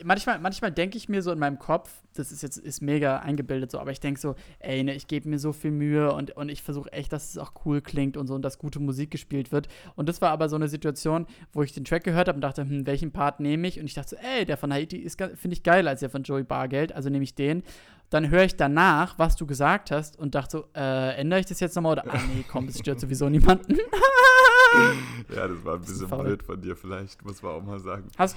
[0.05, 3.71] Manchmal, manchmal denke ich mir so in meinem Kopf, das ist jetzt ist mega eingebildet
[3.71, 6.49] so, aber ich denke so, ey, ne, ich gebe mir so viel Mühe und, und
[6.49, 9.53] ich versuche echt, dass es auch cool klingt und so und dass gute Musik gespielt
[9.53, 9.69] wird.
[9.97, 12.63] Und das war aber so eine Situation, wo ich den Track gehört habe und dachte,
[12.63, 13.79] hm, welchen Part nehme ich?
[13.81, 16.23] Und ich dachte so, ey, der von Haiti ist finde ich geil als der von
[16.23, 17.63] Joey Bargeld, also nehme ich den.
[18.11, 21.61] Dann höre ich danach, was du gesagt hast und dachte so, äh, ändere ich das
[21.61, 23.77] jetzt nochmal oder, ah nee, komm, das stört sowieso niemanden.
[25.35, 28.09] ja, das war ein bisschen blöd von dir vielleicht, muss man auch mal sagen.
[28.19, 28.37] Hast,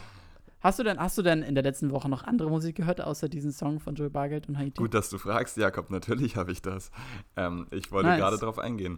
[0.66, 3.30] Hast du denn, hast du denn in der letzten Woche noch andere Musik gehört, außer
[3.30, 4.82] diesen Song von Joey Bargeld und Haiti?
[4.82, 6.90] Gut, dass du fragst, Jakob, natürlich habe ich das.
[7.36, 8.20] Ähm, ich wollte nice.
[8.20, 8.98] gerade darauf eingehen.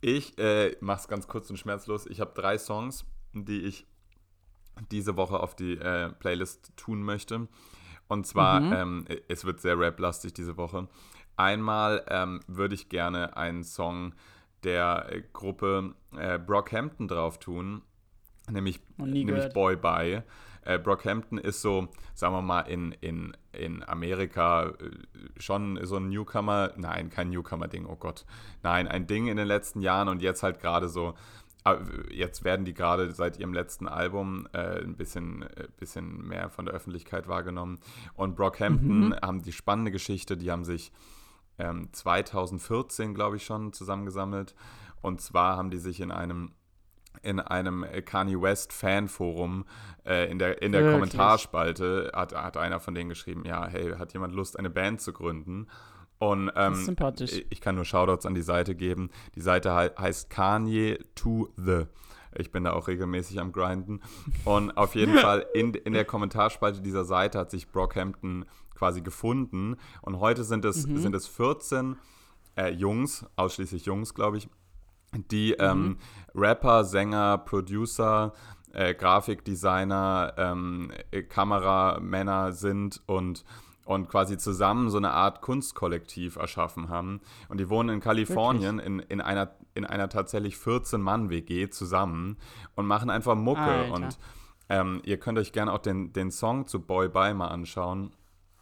[0.00, 2.06] Ich äh, mache es ganz kurz und schmerzlos.
[2.06, 3.84] Ich habe drei Songs, die ich
[4.92, 7.48] diese Woche auf die äh, Playlist tun möchte.
[8.06, 8.72] Und zwar, mhm.
[8.72, 10.86] ähm, es wird sehr rap-lastig diese Woche.
[11.36, 14.14] Einmal ähm, würde ich gerne einen Song
[14.62, 17.82] der äh, Gruppe äh, Brockhampton drauf tun,
[18.50, 20.24] nämlich, nämlich Boy Bye.
[20.62, 24.72] Äh, Brockhampton ist so, sagen wir mal, in, in, in Amerika äh,
[25.38, 28.26] schon so ein Newcomer, nein, kein Newcomer-Ding, oh Gott.
[28.62, 31.14] Nein, ein Ding in den letzten Jahren und jetzt halt gerade so,
[31.64, 31.76] äh,
[32.10, 36.66] jetzt werden die gerade seit ihrem letzten Album äh, ein bisschen, äh, bisschen mehr von
[36.66, 37.78] der Öffentlichkeit wahrgenommen.
[38.14, 39.14] Und Brockhampton mhm.
[39.22, 40.92] haben die spannende Geschichte, die haben sich
[41.58, 44.54] ähm, 2014, glaube ich, schon zusammengesammelt.
[45.00, 46.52] Und zwar haben die sich in einem
[47.22, 49.64] in einem Kanye West Fanforum
[50.04, 54.12] äh, in der, in der Kommentarspalte hat, hat einer von denen geschrieben, ja, hey, hat
[54.12, 55.66] jemand Lust, eine Band zu gründen?
[56.18, 56.96] Und ähm,
[57.50, 59.10] ich kann nur Shoutouts an die Seite geben.
[59.36, 61.84] Die Seite he heißt Kanye to the.
[62.36, 64.00] Ich bin da auch regelmäßig am Grinden.
[64.44, 69.76] Und auf jeden Fall in, in der Kommentarspalte dieser Seite hat sich Brockhampton quasi gefunden.
[70.02, 70.98] Und heute sind es, mhm.
[70.98, 71.96] sind es 14
[72.56, 74.48] äh, Jungs, ausschließlich Jungs, glaube ich,
[75.12, 75.64] die mhm.
[75.64, 75.96] ähm,
[76.34, 78.32] Rapper, Sänger, Producer,
[78.72, 83.44] äh, Grafikdesigner, ähm, äh, Kameramänner sind und,
[83.84, 87.20] und quasi zusammen so eine Art Kunstkollektiv erschaffen haben.
[87.48, 92.36] Und die wohnen in Kalifornien in, in, einer, in einer tatsächlich 14-Mann-WG zusammen
[92.74, 93.60] und machen einfach Mucke.
[93.60, 93.92] Alter.
[93.92, 94.18] Und
[94.68, 98.12] ähm, ihr könnt euch gerne auch den, den Song zu Boy Bye mal anschauen.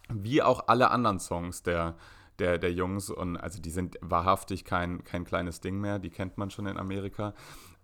[0.09, 1.95] Wie auch alle anderen Songs der,
[2.39, 3.09] der, der Jungs.
[3.09, 6.77] Und also die sind wahrhaftig kein, kein kleines Ding mehr, die kennt man schon in
[6.77, 7.33] Amerika.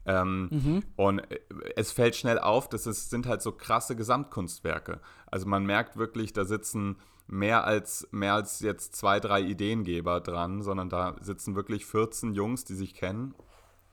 [0.06, 0.84] Ähm, mhm.
[0.96, 1.40] Und äh,
[1.76, 5.00] es fällt schnell auf, dass es sind halt so krasse Gesamtkunstwerke.
[5.28, 6.98] Also man merkt wirklich, da sitzen
[7.28, 12.66] mehr als, mehr als jetzt zwei, drei Ideengeber dran, sondern da sitzen wirklich 14 Jungs,
[12.66, 13.34] die sich kennen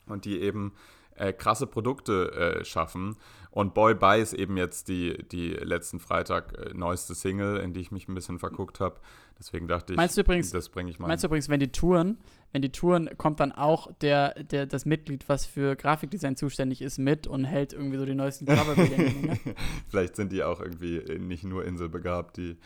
[0.06, 0.72] und die eben
[1.20, 3.16] äh, krasse Produkte äh, schaffen.
[3.50, 7.80] Und Boy Bye ist eben jetzt die, die letzten Freitag äh, neueste Single, in die
[7.80, 9.00] ich mich ein bisschen verguckt habe.
[9.38, 11.08] Deswegen dachte ich, meinst du übrigens, das bringe ich mal.
[11.08, 12.18] Meinst du übrigens, wenn die Touren,
[12.52, 16.98] wenn die Touren, kommt dann auch der, der, das Mitglied, was für Grafikdesign zuständig ist,
[16.98, 18.96] mit und hält irgendwie so die neuesten Coverbilder.
[18.96, 19.38] ne?
[19.88, 22.56] Vielleicht sind die auch irgendwie nicht nur inselbegabt, die,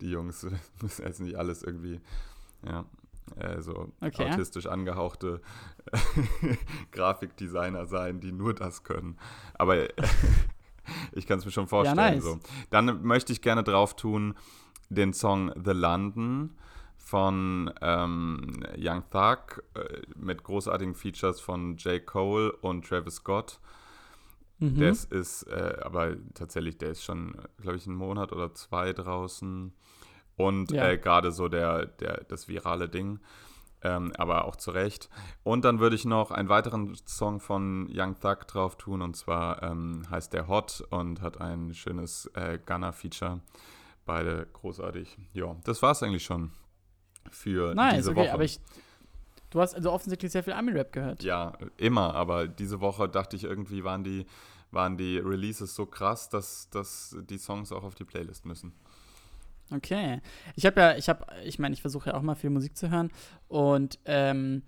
[0.00, 0.46] die Jungs.
[0.82, 2.00] Müssen jetzt nicht alles irgendwie,
[2.66, 2.84] ja
[3.38, 4.30] äh, so okay.
[4.30, 5.40] autistisch angehauchte
[6.92, 9.18] Grafikdesigner sein, die nur das können.
[9.54, 9.88] Aber
[11.12, 11.98] ich kann es mir schon vorstellen.
[11.98, 12.24] Ja, nice.
[12.24, 12.38] so.
[12.70, 14.34] Dann möchte ich gerne drauf tun
[14.88, 16.50] den Song The London
[16.96, 22.04] von ähm, Young Thug äh, mit großartigen Features von J.
[22.04, 23.60] Cole und Travis Scott.
[24.58, 24.80] Mhm.
[24.80, 29.72] Das ist äh, aber tatsächlich, der ist schon, glaube ich, einen Monat oder zwei draußen.
[30.36, 30.88] Und ja.
[30.88, 33.20] äh, gerade so der, der, das virale Ding.
[33.82, 35.10] Ähm, aber auch zu Recht.
[35.42, 39.02] Und dann würde ich noch einen weiteren Song von Young Thug drauf tun.
[39.02, 43.40] Und zwar ähm, heißt der Hot und hat ein schönes äh, Gunner-Feature.
[44.06, 45.18] Beide großartig.
[45.34, 46.50] Ja, das war es eigentlich schon
[47.30, 48.32] für nice, diese okay, Woche.
[48.32, 48.58] Aber ich,
[49.50, 51.22] du hast also offensichtlich sehr viel Ami-Rap gehört.
[51.22, 52.14] Ja, immer.
[52.14, 54.24] Aber diese Woche dachte ich irgendwie, waren die,
[54.70, 58.72] waren die Releases so krass, dass, dass die Songs auch auf die Playlist müssen.
[59.70, 60.20] Okay.
[60.56, 62.90] Ich habe ja, ich habe, ich meine, ich versuche ja auch mal viel Musik zu
[62.90, 63.10] hören
[63.48, 64.62] und ähm,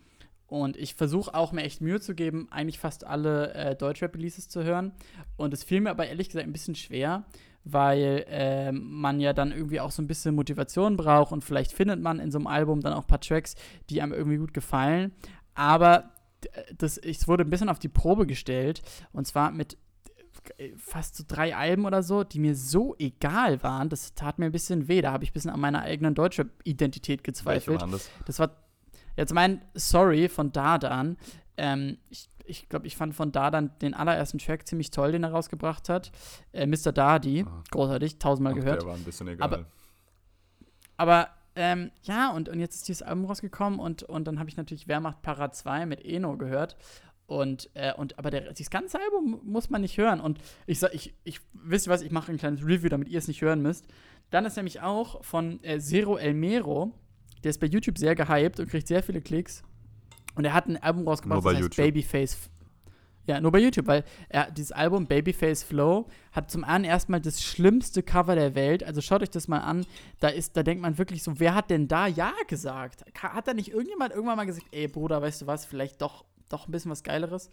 [0.48, 4.62] und ich versuche auch mir echt Mühe zu geben, eigentlich fast alle äh, Deutschrap-Releases zu
[4.62, 4.92] hören.
[5.36, 7.24] Und es fiel mir aber ehrlich gesagt ein bisschen schwer,
[7.64, 12.00] weil äh, man ja dann irgendwie auch so ein bisschen Motivation braucht und vielleicht findet
[12.00, 13.56] man in so einem Album dann auch ein paar Tracks,
[13.90, 15.12] die einem irgendwie gut gefallen.
[15.54, 16.12] Aber
[16.78, 18.82] das, es wurde ein bisschen auf die Probe gestellt
[19.12, 19.76] und zwar mit
[20.76, 24.52] fast so drei Alben oder so, die mir so egal waren, das tat mir ein
[24.52, 25.00] bisschen weh.
[25.00, 27.82] Da habe ich ein bisschen an meiner eigenen deutschen Identität gezweifelt.
[27.82, 28.10] Das?
[28.24, 28.50] das war
[29.16, 31.16] jetzt mein Sorry von Dardan.
[31.56, 35.30] Ähm, ich ich glaube, ich fand von Dardan den allerersten Track ziemlich toll, den er
[35.30, 36.12] rausgebracht hat.
[36.52, 36.92] Äh, Mr.
[36.92, 37.62] Dardy, ah.
[37.70, 38.82] großartig, tausendmal Ach, gehört.
[38.82, 39.44] Der war ein bisschen egal.
[39.44, 39.66] Aber,
[40.96, 44.56] aber ähm, ja, und, und jetzt ist dieses Album rausgekommen und, und dann habe ich
[44.56, 46.76] natürlich Wehrmacht Para 2 mit Eno gehört.
[47.26, 50.20] Und, äh, und aber der, das ganze Album muss man nicht hören.
[50.20, 53.18] Und ich sag, ich, ich wisst ihr was, ich mache ein kleines Review, damit ihr
[53.18, 53.86] es nicht hören müsst.
[54.30, 56.92] Dann ist nämlich auch von äh, Zero El Mero,
[57.42, 59.62] der ist bei YouTube sehr gehypt und kriegt sehr viele Klicks.
[60.34, 61.76] Und er hat ein Album rausgebracht, das heißt YouTube.
[61.76, 62.50] Babyface.
[63.26, 67.42] Ja, nur bei YouTube, weil er, dieses Album Babyface Flow hat zum einen erstmal das
[67.42, 68.84] schlimmste Cover der Welt.
[68.84, 69.84] Also schaut euch das mal an.
[70.20, 73.04] Da ist, da denkt man wirklich so, wer hat denn da Ja gesagt?
[73.20, 76.68] Hat da nicht irgendjemand irgendwann mal gesagt, ey Bruder, weißt du was, vielleicht doch, doch
[76.68, 77.50] ein bisschen was Geileres?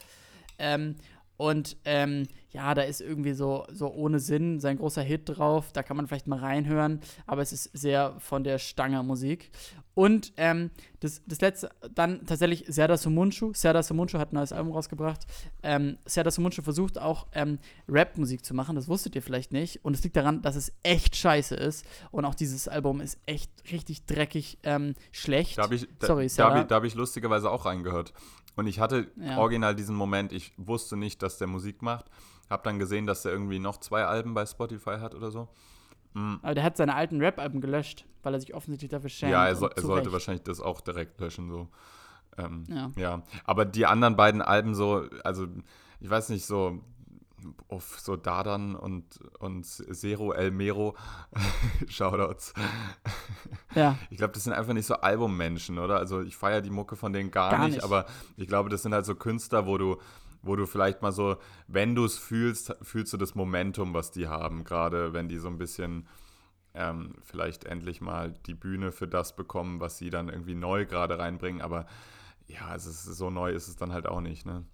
[0.59, 0.95] Ähm,
[1.37, 5.71] und ähm, ja, da ist irgendwie so, so ohne Sinn sein großer Hit drauf.
[5.73, 9.49] Da kann man vielleicht mal reinhören, aber es ist sehr von der Stange Musik.
[9.95, 13.51] Und ähm, das, das letzte, dann tatsächlich Serdar Sumunchu.
[13.53, 15.25] Serdar Sumunchu hat ein neues Album rausgebracht.
[15.63, 19.83] Ähm, Serdar Sumunchu versucht auch ähm, Rap-Musik zu machen, das wusstet ihr vielleicht nicht.
[19.83, 21.85] Und es liegt daran, dass es echt scheiße ist.
[22.11, 25.57] Und auch dieses Album ist echt richtig dreckig ähm, schlecht.
[25.57, 28.13] Da habe ich, da, Sorry, da hab ich, da hab ich lustigerweise auch reingehört.
[28.55, 29.37] Und ich hatte Ja.
[29.39, 32.05] original diesen Moment, ich wusste nicht, dass der Musik macht.
[32.49, 35.47] Hab dann gesehen, dass der irgendwie noch zwei Alben bei Spotify hat oder so.
[36.15, 39.31] Aber der hat seine alten Rap-Alben gelöscht, weil er sich offensichtlich dafür schämt.
[39.31, 41.49] ja, er, soll, er sollte wahrscheinlich das auch direkt löschen.
[41.49, 41.69] So.
[42.37, 42.91] Ähm, Ja.
[42.95, 43.23] ja.
[43.45, 45.47] Aber die anderen beiden Alben so, also
[45.99, 46.83] ich weiß nicht, so
[47.67, 50.95] auf so Dadan und, und Zero El Mero,
[51.87, 52.53] Shoutouts.
[53.75, 53.97] Ja.
[54.09, 55.97] Ich glaube, das sind einfach nicht so Albummenschen, oder?
[55.97, 57.83] Also ich feiere die Mucke von denen gar, Gar nicht, nicht.
[57.83, 58.05] aber
[58.37, 59.97] ich glaube, das sind halt so Künstler, wo du,
[60.41, 61.37] wo du vielleicht mal so,
[61.67, 65.47] wenn du es fühlst, fühlst du das Momentum, was die haben, gerade wenn die so
[65.47, 66.07] ein bisschen
[66.75, 71.19] ähm, vielleicht endlich mal die Bühne für das bekommen, was sie dann irgendwie neu gerade
[71.19, 71.61] reinbringen.
[71.61, 71.85] Aber
[72.47, 74.65] ja, es ist, so neu ist es dann halt auch nicht, ne?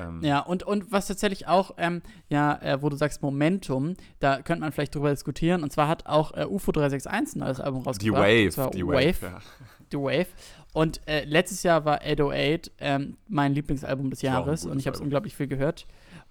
[0.00, 4.42] Ähm, Ja, und, und was tatsächlich auch, ähm, ja, äh, wo du sagst Momentum, da
[4.42, 5.62] könnte man vielleicht drüber diskutieren.
[5.62, 8.52] Und zwar hat auch äh, UFO 361 ein neues Album Die rausgebracht.
[8.52, 9.16] zwar Wave, die Wave.
[9.22, 9.40] ja.
[9.90, 10.26] The Wave.
[10.72, 15.02] Und äh, letztes Jahr war 808 ähm, mein Lieblingsalbum des Jahres und ich habe es
[15.02, 15.86] unglaublich viel gehört.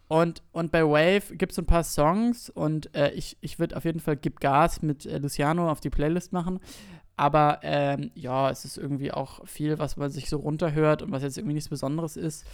[0.08, 3.86] Und, und bei Wave gibt es ein paar Songs und äh, ich, ich würde auf
[3.86, 6.60] jeden Fall Gib Gas mit äh, Luciano auf die Playlist machen.
[7.16, 11.22] Aber ähm, ja, es ist irgendwie auch viel, was man sich so runterhört und was
[11.22, 12.46] jetzt irgendwie nichts Besonderes ist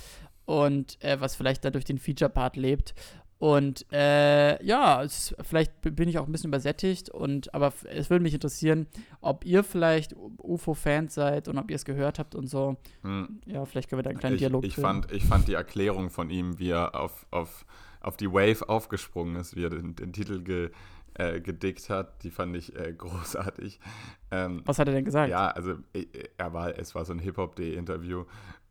[0.47, 2.95] und äh, was vielleicht dadurch den Feature-Part lebt.
[3.37, 8.23] Und äh, ja, es, vielleicht bin ich auch ein bisschen übersättigt und aber es würde
[8.23, 8.87] mich interessieren,
[9.21, 12.77] ob ihr vielleicht UFO-Fans seid und ob ihr es gehört habt und so.
[13.03, 13.41] Hm.
[13.45, 16.09] Ja, vielleicht können wir da einen kleinen ich, Dialog ich, fand, ich fand die Erklärung
[16.09, 17.65] von ihm, wie er auf, auf,
[17.99, 20.71] auf die Wave aufgesprungen ist, wie er den, den Titel ge,
[21.13, 23.79] äh, gedickt hat, die fand ich äh, großartig.
[24.31, 25.29] Ähm, Was hat er denn gesagt?
[25.29, 26.05] ja, also äh,
[26.37, 28.25] er war, es war so ein Hip-Hop-Day-Interview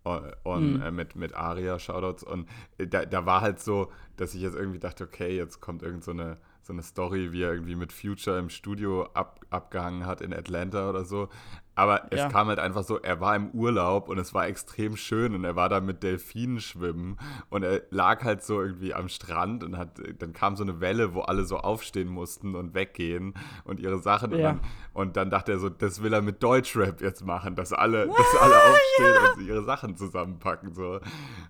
[0.06, 0.82] und, und Mhm.
[0.82, 2.48] äh, mit, mit Aria, Shoutouts und
[2.78, 6.04] äh, da, da war halt so, dass ich jetzt irgendwie dachte, okay, jetzt kommt irgend
[6.04, 10.20] so eine, so eine Story, wie er irgendwie mit Future im Studio ab, abgehangen hat
[10.20, 11.28] in Atlanta oder so.
[11.76, 12.28] Aber es Ja.
[12.28, 15.54] kam halt einfach so, er war im Urlaub und es war extrem schön und er
[15.56, 17.18] war da mit Delfinen schwimmen
[17.50, 21.14] und er lag halt so irgendwie am Strand und hat, dann kam so eine Welle,
[21.14, 24.52] wo alle so aufstehen mussten und weggehen und ihre Sachen und, Ja.
[24.52, 24.60] dann,
[24.94, 28.36] und dann dachte er so, das will er mit Deutschrap jetzt machen, dass alle, dass
[28.40, 30.98] alle aufstehen und sie ihre Sachen zusammenpacken so.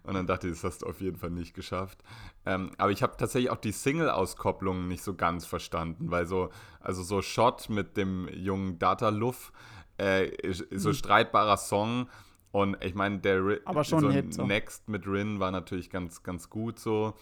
[0.03, 2.03] Und dann dachte ich, das hast du auf jeden Fall nicht geschafft.
[2.45, 6.51] Ähm, aber ich habe tatsächlich auch die Single-Auskopplungen nicht so ganz verstanden, weil so,
[6.81, 9.53] also so Shot mit dem jungen Data Luff,
[9.99, 12.09] äh, so streitbarer Song.
[12.53, 13.59] Und ich meine, der Hm.
[13.65, 14.47] Aber schon so Hit, so.
[14.47, 17.15] Next mit Rin war natürlich ganz, ganz gut so.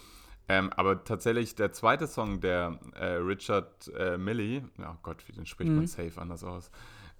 [0.46, 5.46] Ähm, aber tatsächlich der zweite Song, der äh, Richard äh, Millie, oh Gott, wie den
[5.46, 5.76] spricht Mhm.
[5.76, 6.70] man safe anders aus.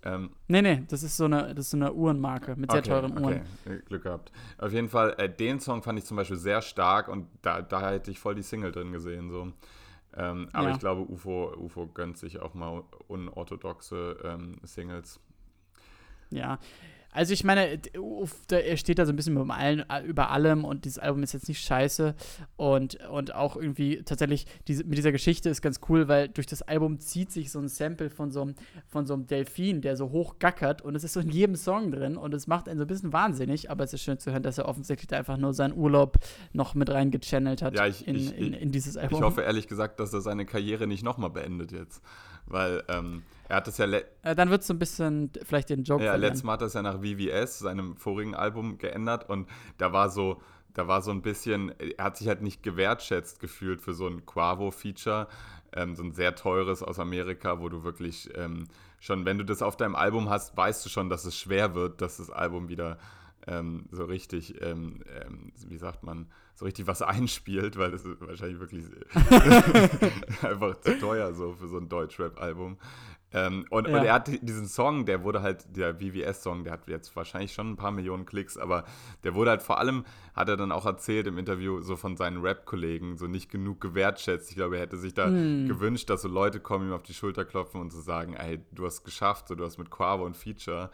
[0.02, 2.90] Ähm, Nee, nee, das ist so eine, das ist so eine Uhrenmarke mit sehr okay,
[2.90, 3.40] teuren Uhren.
[3.64, 4.30] Okay, äh, Glück gehabt.
[4.59, 7.90] Auf jeden Fall, äh, den Song fand ich zum Beispiel sehr stark und da, da
[7.90, 9.30] hätte ich voll die Single drin gesehen.
[9.30, 9.50] So.
[10.16, 10.74] Ähm, aber Ja.
[10.74, 15.18] ich glaube, UFO, UFO gönnt sich auch mal unorthodoxe ähm, Singles.
[16.30, 16.58] Ja.
[17.16, 17.78] Also ich meine,
[18.50, 21.32] er steht da so ein bisschen über, allen, äh, über allem und dieses Album ist
[21.32, 22.12] jetzt nicht scheiße
[22.56, 26.62] und, und auch irgendwie tatsächlich diese, mit dieser Geschichte ist ganz cool, weil durch das
[26.62, 28.54] Album zieht sich so ein Sample von so einem,
[28.88, 31.92] von so einem Delfin, der so hoch gackert und es ist so in jedem Song
[31.92, 34.42] drin und es macht einen so ein bisschen wahnsinnig, aber es ist schön zu hören,
[34.42, 36.18] dass er offensichtlich da einfach nur seinen Urlaub
[36.52, 39.20] noch mit reingechannelt hat Ja, ich- in, ich- in, in dieses Album.
[39.20, 42.02] Ich hoffe ehrlich gesagt, dass er seine Karriere nicht nochmal beendet jetzt.
[42.47, 45.84] Weil ähm, er hat es ja, äh, dann wird es so ein bisschen vielleicht den
[45.84, 46.32] Joke ja verlieren.
[46.32, 50.11] letztes Mal hat er es ja nach VVS, seinem vorigen Album, geändert und da war
[50.11, 50.40] so,
[50.72, 54.24] da war so ein bisschen, er hat sich halt nicht gewertschätzt gefühlt für so ein
[54.26, 55.28] Quavo-Feature,
[55.72, 58.66] ähm, so ein sehr teures aus Amerika, wo du wirklich ähm,
[58.99, 62.01] schon, wenn du das auf deinem Album hast, weißt du schon, dass es schwer wird,
[62.01, 62.99] dass das Album wieder
[63.47, 68.20] ähm, so richtig, ähm, ähm, wie sagt man, so richtig was einspielt, weil das ist
[68.20, 68.84] wahrscheinlich wirklich
[70.42, 72.78] einfach zu teuer so für so ein Deutschrap-Album.
[73.34, 73.98] Ähm, und, ja.
[73.98, 77.72] und, er hat diesen Song, der wurde halt, der VVS-Song, der hat jetzt wahrscheinlich schon
[77.72, 78.84] ein paar Millionen Klicks, aber
[79.24, 82.40] der wurde halt vor allem, hat er dann auch erzählt im Interview, so von seinen
[82.40, 84.50] Rap-Kollegen, so nicht genug gewertschätzt.
[84.50, 85.66] Ich glaube, er hätte sich da hm.
[85.66, 88.86] gewünscht, dass so Leute kommen, ihm auf die Schulter klopfen und so sagen, ey, du
[88.86, 90.90] hast geschafft, so, du hast mit Quavo ein Feature.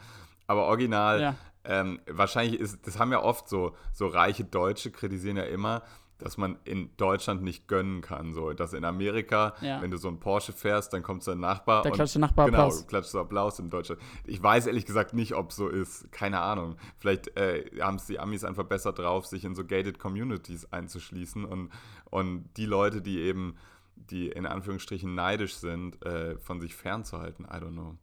[0.47, 1.37] Aber original, ja.
[1.65, 5.83] Ähm, wahrscheinlich ist, das haben ja oft so, so reiche Deutsche, kritisieren ja immer,
[6.21, 8.35] dass man in Deutschland nicht gönnen kann.
[8.35, 9.81] So, dass in Amerika, ja.
[9.81, 11.83] wenn du so ein Porsche fährst, dann kommt dein Nachbar.
[11.83, 12.87] Der klatscht Nachbar genau, Applaus.
[12.87, 14.01] klatscht Applaus in Deutschland.
[14.27, 16.11] Ich weiß ehrlich gesagt nicht, ob so ist.
[16.13, 16.77] Keine Ahnung.
[16.99, 21.45] Vielleicht äh, haben es die Amis einfach besser drauf, sich in so gated Communities einzuschließen
[21.45, 21.71] und,
[22.11, 23.57] und die Leute, die eben,
[23.97, 27.45] die in Anführungsstrichen neidisch sind, äh, von sich fernzuhalten.
[27.47, 27.97] I don't know.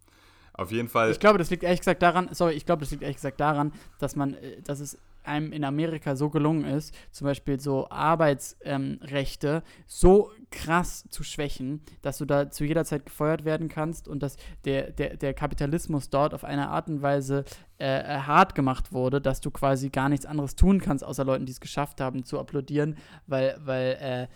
[0.57, 1.11] Auf jeden Fall.
[1.11, 3.71] Ich glaube, das liegt ehrlich gesagt daran, sorry, ich glaube, das liegt ehrlich gesagt daran,
[3.99, 4.97] dass man, äh, dass es
[5.27, 11.81] einem in Amerika so gelungen ist, zum Beispiel so Arbeitsrechte ähm, so krass zu schwächen,
[12.01, 16.09] dass du da zu jeder Zeit gefeuert werden kannst und dass der, der, der Kapitalismus
[16.09, 17.43] dort auf eine Art und Weise
[17.79, 21.45] äh, äh, hart gemacht wurde, dass du quasi gar nichts anderes tun kannst, außer Leuten,
[21.45, 22.97] die es geschafft haben, zu applaudieren,
[23.27, 24.27] weil, weil äh,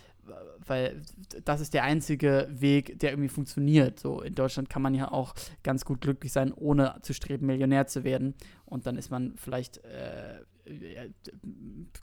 [0.66, 1.02] weil
[1.44, 3.98] das ist der einzige Weg, der irgendwie funktioniert.
[3.98, 7.86] So in Deutschland kann man ja auch ganz gut glücklich sein, ohne zu streben, Millionär
[7.86, 8.34] zu werden.
[8.64, 10.40] Und dann ist man vielleicht, äh,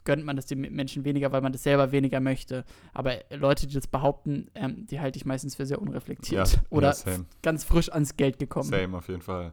[0.04, 2.64] gönnt man das den Menschen weniger, weil man das selber weniger möchte.
[2.92, 6.52] Aber Leute, die das behaupten, ähm, die halte ich meistens für sehr unreflektiert.
[6.52, 8.68] Ja, Oder ja, ganz frisch ans Geld gekommen.
[8.68, 9.52] Same, auf jeden Fall.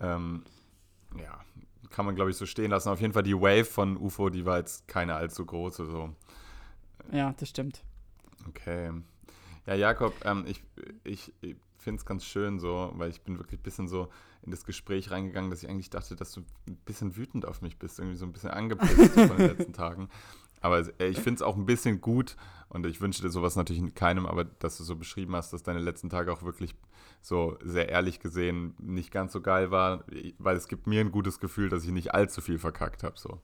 [0.00, 0.44] Ähm,
[1.18, 1.40] ja,
[1.90, 2.90] kann man, glaube ich, so stehen lassen.
[2.90, 5.86] Auf jeden Fall die Wave von UFO, die war jetzt keine allzu große.
[5.86, 6.10] So.
[7.12, 7.82] Ja, das stimmt.
[8.48, 8.92] Okay.
[9.66, 10.62] Ja, Jakob, ähm, ich,
[11.04, 14.08] ich, ich finde es ganz schön so, weil ich bin wirklich ein bisschen so
[14.42, 17.78] in das Gespräch reingegangen, dass ich eigentlich dachte, dass du ein bisschen wütend auf mich
[17.78, 20.08] bist, irgendwie so ein bisschen angepisst von den letzten Tagen.
[20.60, 22.36] Aber äh, ich finde es auch ein bisschen gut
[22.68, 25.78] und ich wünsche dir sowas natürlich keinem, aber dass du so beschrieben hast, dass deine
[25.78, 26.74] letzten Tage auch wirklich
[27.20, 30.04] so sehr ehrlich gesehen nicht ganz so geil war,
[30.38, 33.18] weil es gibt mir ein gutes Gefühl, dass ich nicht allzu viel verkackt habe.
[33.18, 33.40] So.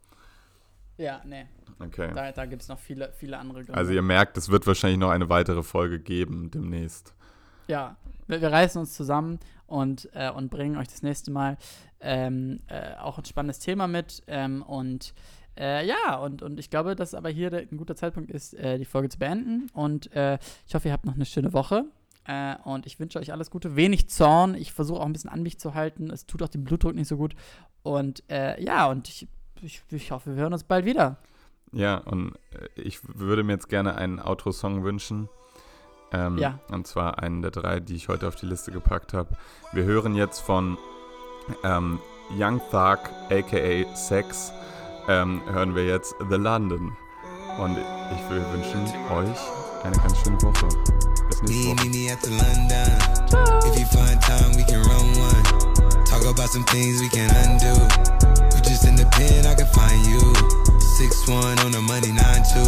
[1.01, 1.47] Ja, nee.
[1.79, 2.11] Okay.
[2.15, 3.75] Da, da gibt es noch viele, viele andere Gründe.
[3.75, 7.15] Also ihr merkt, es wird wahrscheinlich noch eine weitere Folge geben demnächst.
[7.69, 7.97] Ja,
[8.27, 11.57] wir, wir reißen uns zusammen und, äh, und bringen euch das nächste Mal
[12.01, 14.23] ähm, äh, auch ein spannendes Thema mit.
[14.27, 15.15] Ähm, und
[15.59, 18.85] äh, ja, und, und ich glaube, dass aber hier ein guter Zeitpunkt ist, äh, die
[18.85, 19.71] Folge zu beenden.
[19.73, 21.85] Und äh, ich hoffe, ihr habt noch eine schöne Woche.
[22.27, 23.75] Äh, und ich wünsche euch alles Gute.
[23.75, 24.55] Wenig Zorn.
[24.55, 26.11] Ich versuche auch ein bisschen an mich zu halten.
[26.11, 27.35] Es tut auch dem Blutdruck nicht so gut.
[27.83, 29.27] Und ja, und ich
[29.63, 31.17] ich, ich hoffe, wir hören uns bald wieder.
[31.73, 35.29] Ja, und äh, ich würde mir jetzt gerne einen Outro-Song wünschen.
[36.13, 36.59] Ähm, ja.
[36.71, 39.37] Und zwar einen der drei, die ich heute auf die Liste gepackt habe.
[39.73, 40.77] Wir hören jetzt von
[41.63, 42.01] ähm,
[42.37, 42.99] Young Thug,
[43.31, 44.53] aka Sex,
[45.09, 46.97] ähm, hören wir jetzt The London.
[47.59, 48.83] Und ich will wünschen
[49.13, 49.39] euch
[49.85, 50.69] eine ganz schöne Woche.
[51.29, 51.81] Bis nächste Woche.
[57.61, 58.30] Ciao.
[58.71, 60.80] just in the pen, I can find you.
[60.97, 62.67] Six one on the money, nine two.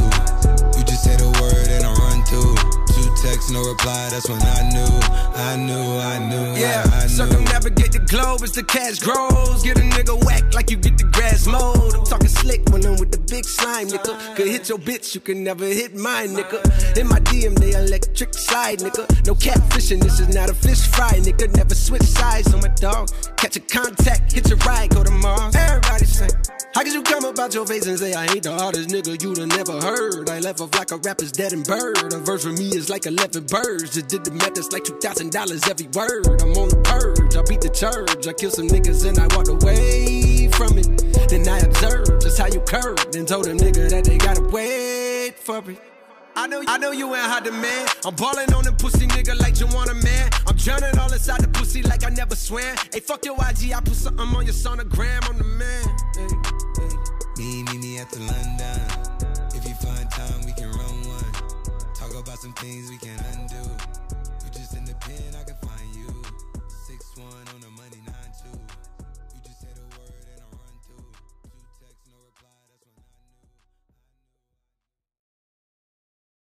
[0.79, 2.55] You just say the word and I run through.
[2.95, 4.09] Two texts, no reply.
[4.11, 4.93] That's when I knew,
[5.37, 6.61] I knew, I knew.
[6.61, 7.09] Yeah, I, I knew.
[7.09, 9.62] circumnavigate the globe as the cash grows.
[9.62, 11.95] Get a nigga whack like you get the grass mowed.
[11.95, 14.37] I'm talking slick when I'm with the big slime, nigga.
[14.37, 16.62] Could hit your bitch, you can never hit mine, nigga.
[16.97, 19.27] In my DM, they electric slide, nigga.
[19.27, 21.55] No catfishing, this is not a fish fry, nigga.
[21.57, 23.09] Never switch sides on my dog.
[23.37, 25.55] Catch a contact, hit your ride, go to Mars.
[25.57, 26.31] Everybody sing.
[26.75, 29.37] How could you come about your face and say I ain't the hardest nigga you'd
[29.37, 30.31] have never heard?
[30.31, 32.14] I left off like a rapper's dead and bird.
[32.14, 33.93] A verse for me is like 11 birds.
[33.93, 36.41] Just did the math, that's like $2,000 every word.
[36.41, 38.27] I'm on the purge, I beat the church.
[38.27, 40.89] I killed some niggas and I walked away from it.
[41.29, 45.39] Then I observed just how you curved and told a nigga that they gotta wait
[45.39, 45.79] for it.
[46.35, 47.91] I know, I know you ain't hot demand.
[48.07, 50.31] I'm balling on the pussy nigga like you want a man.
[50.47, 52.75] I'm drowning all inside the pussy like I never swam.
[52.91, 55.29] Hey, fuck your IG, I put something on your sonogram.
[55.29, 55.85] I'm the man.
[56.16, 56.41] Hey
[58.03, 58.41] at the line.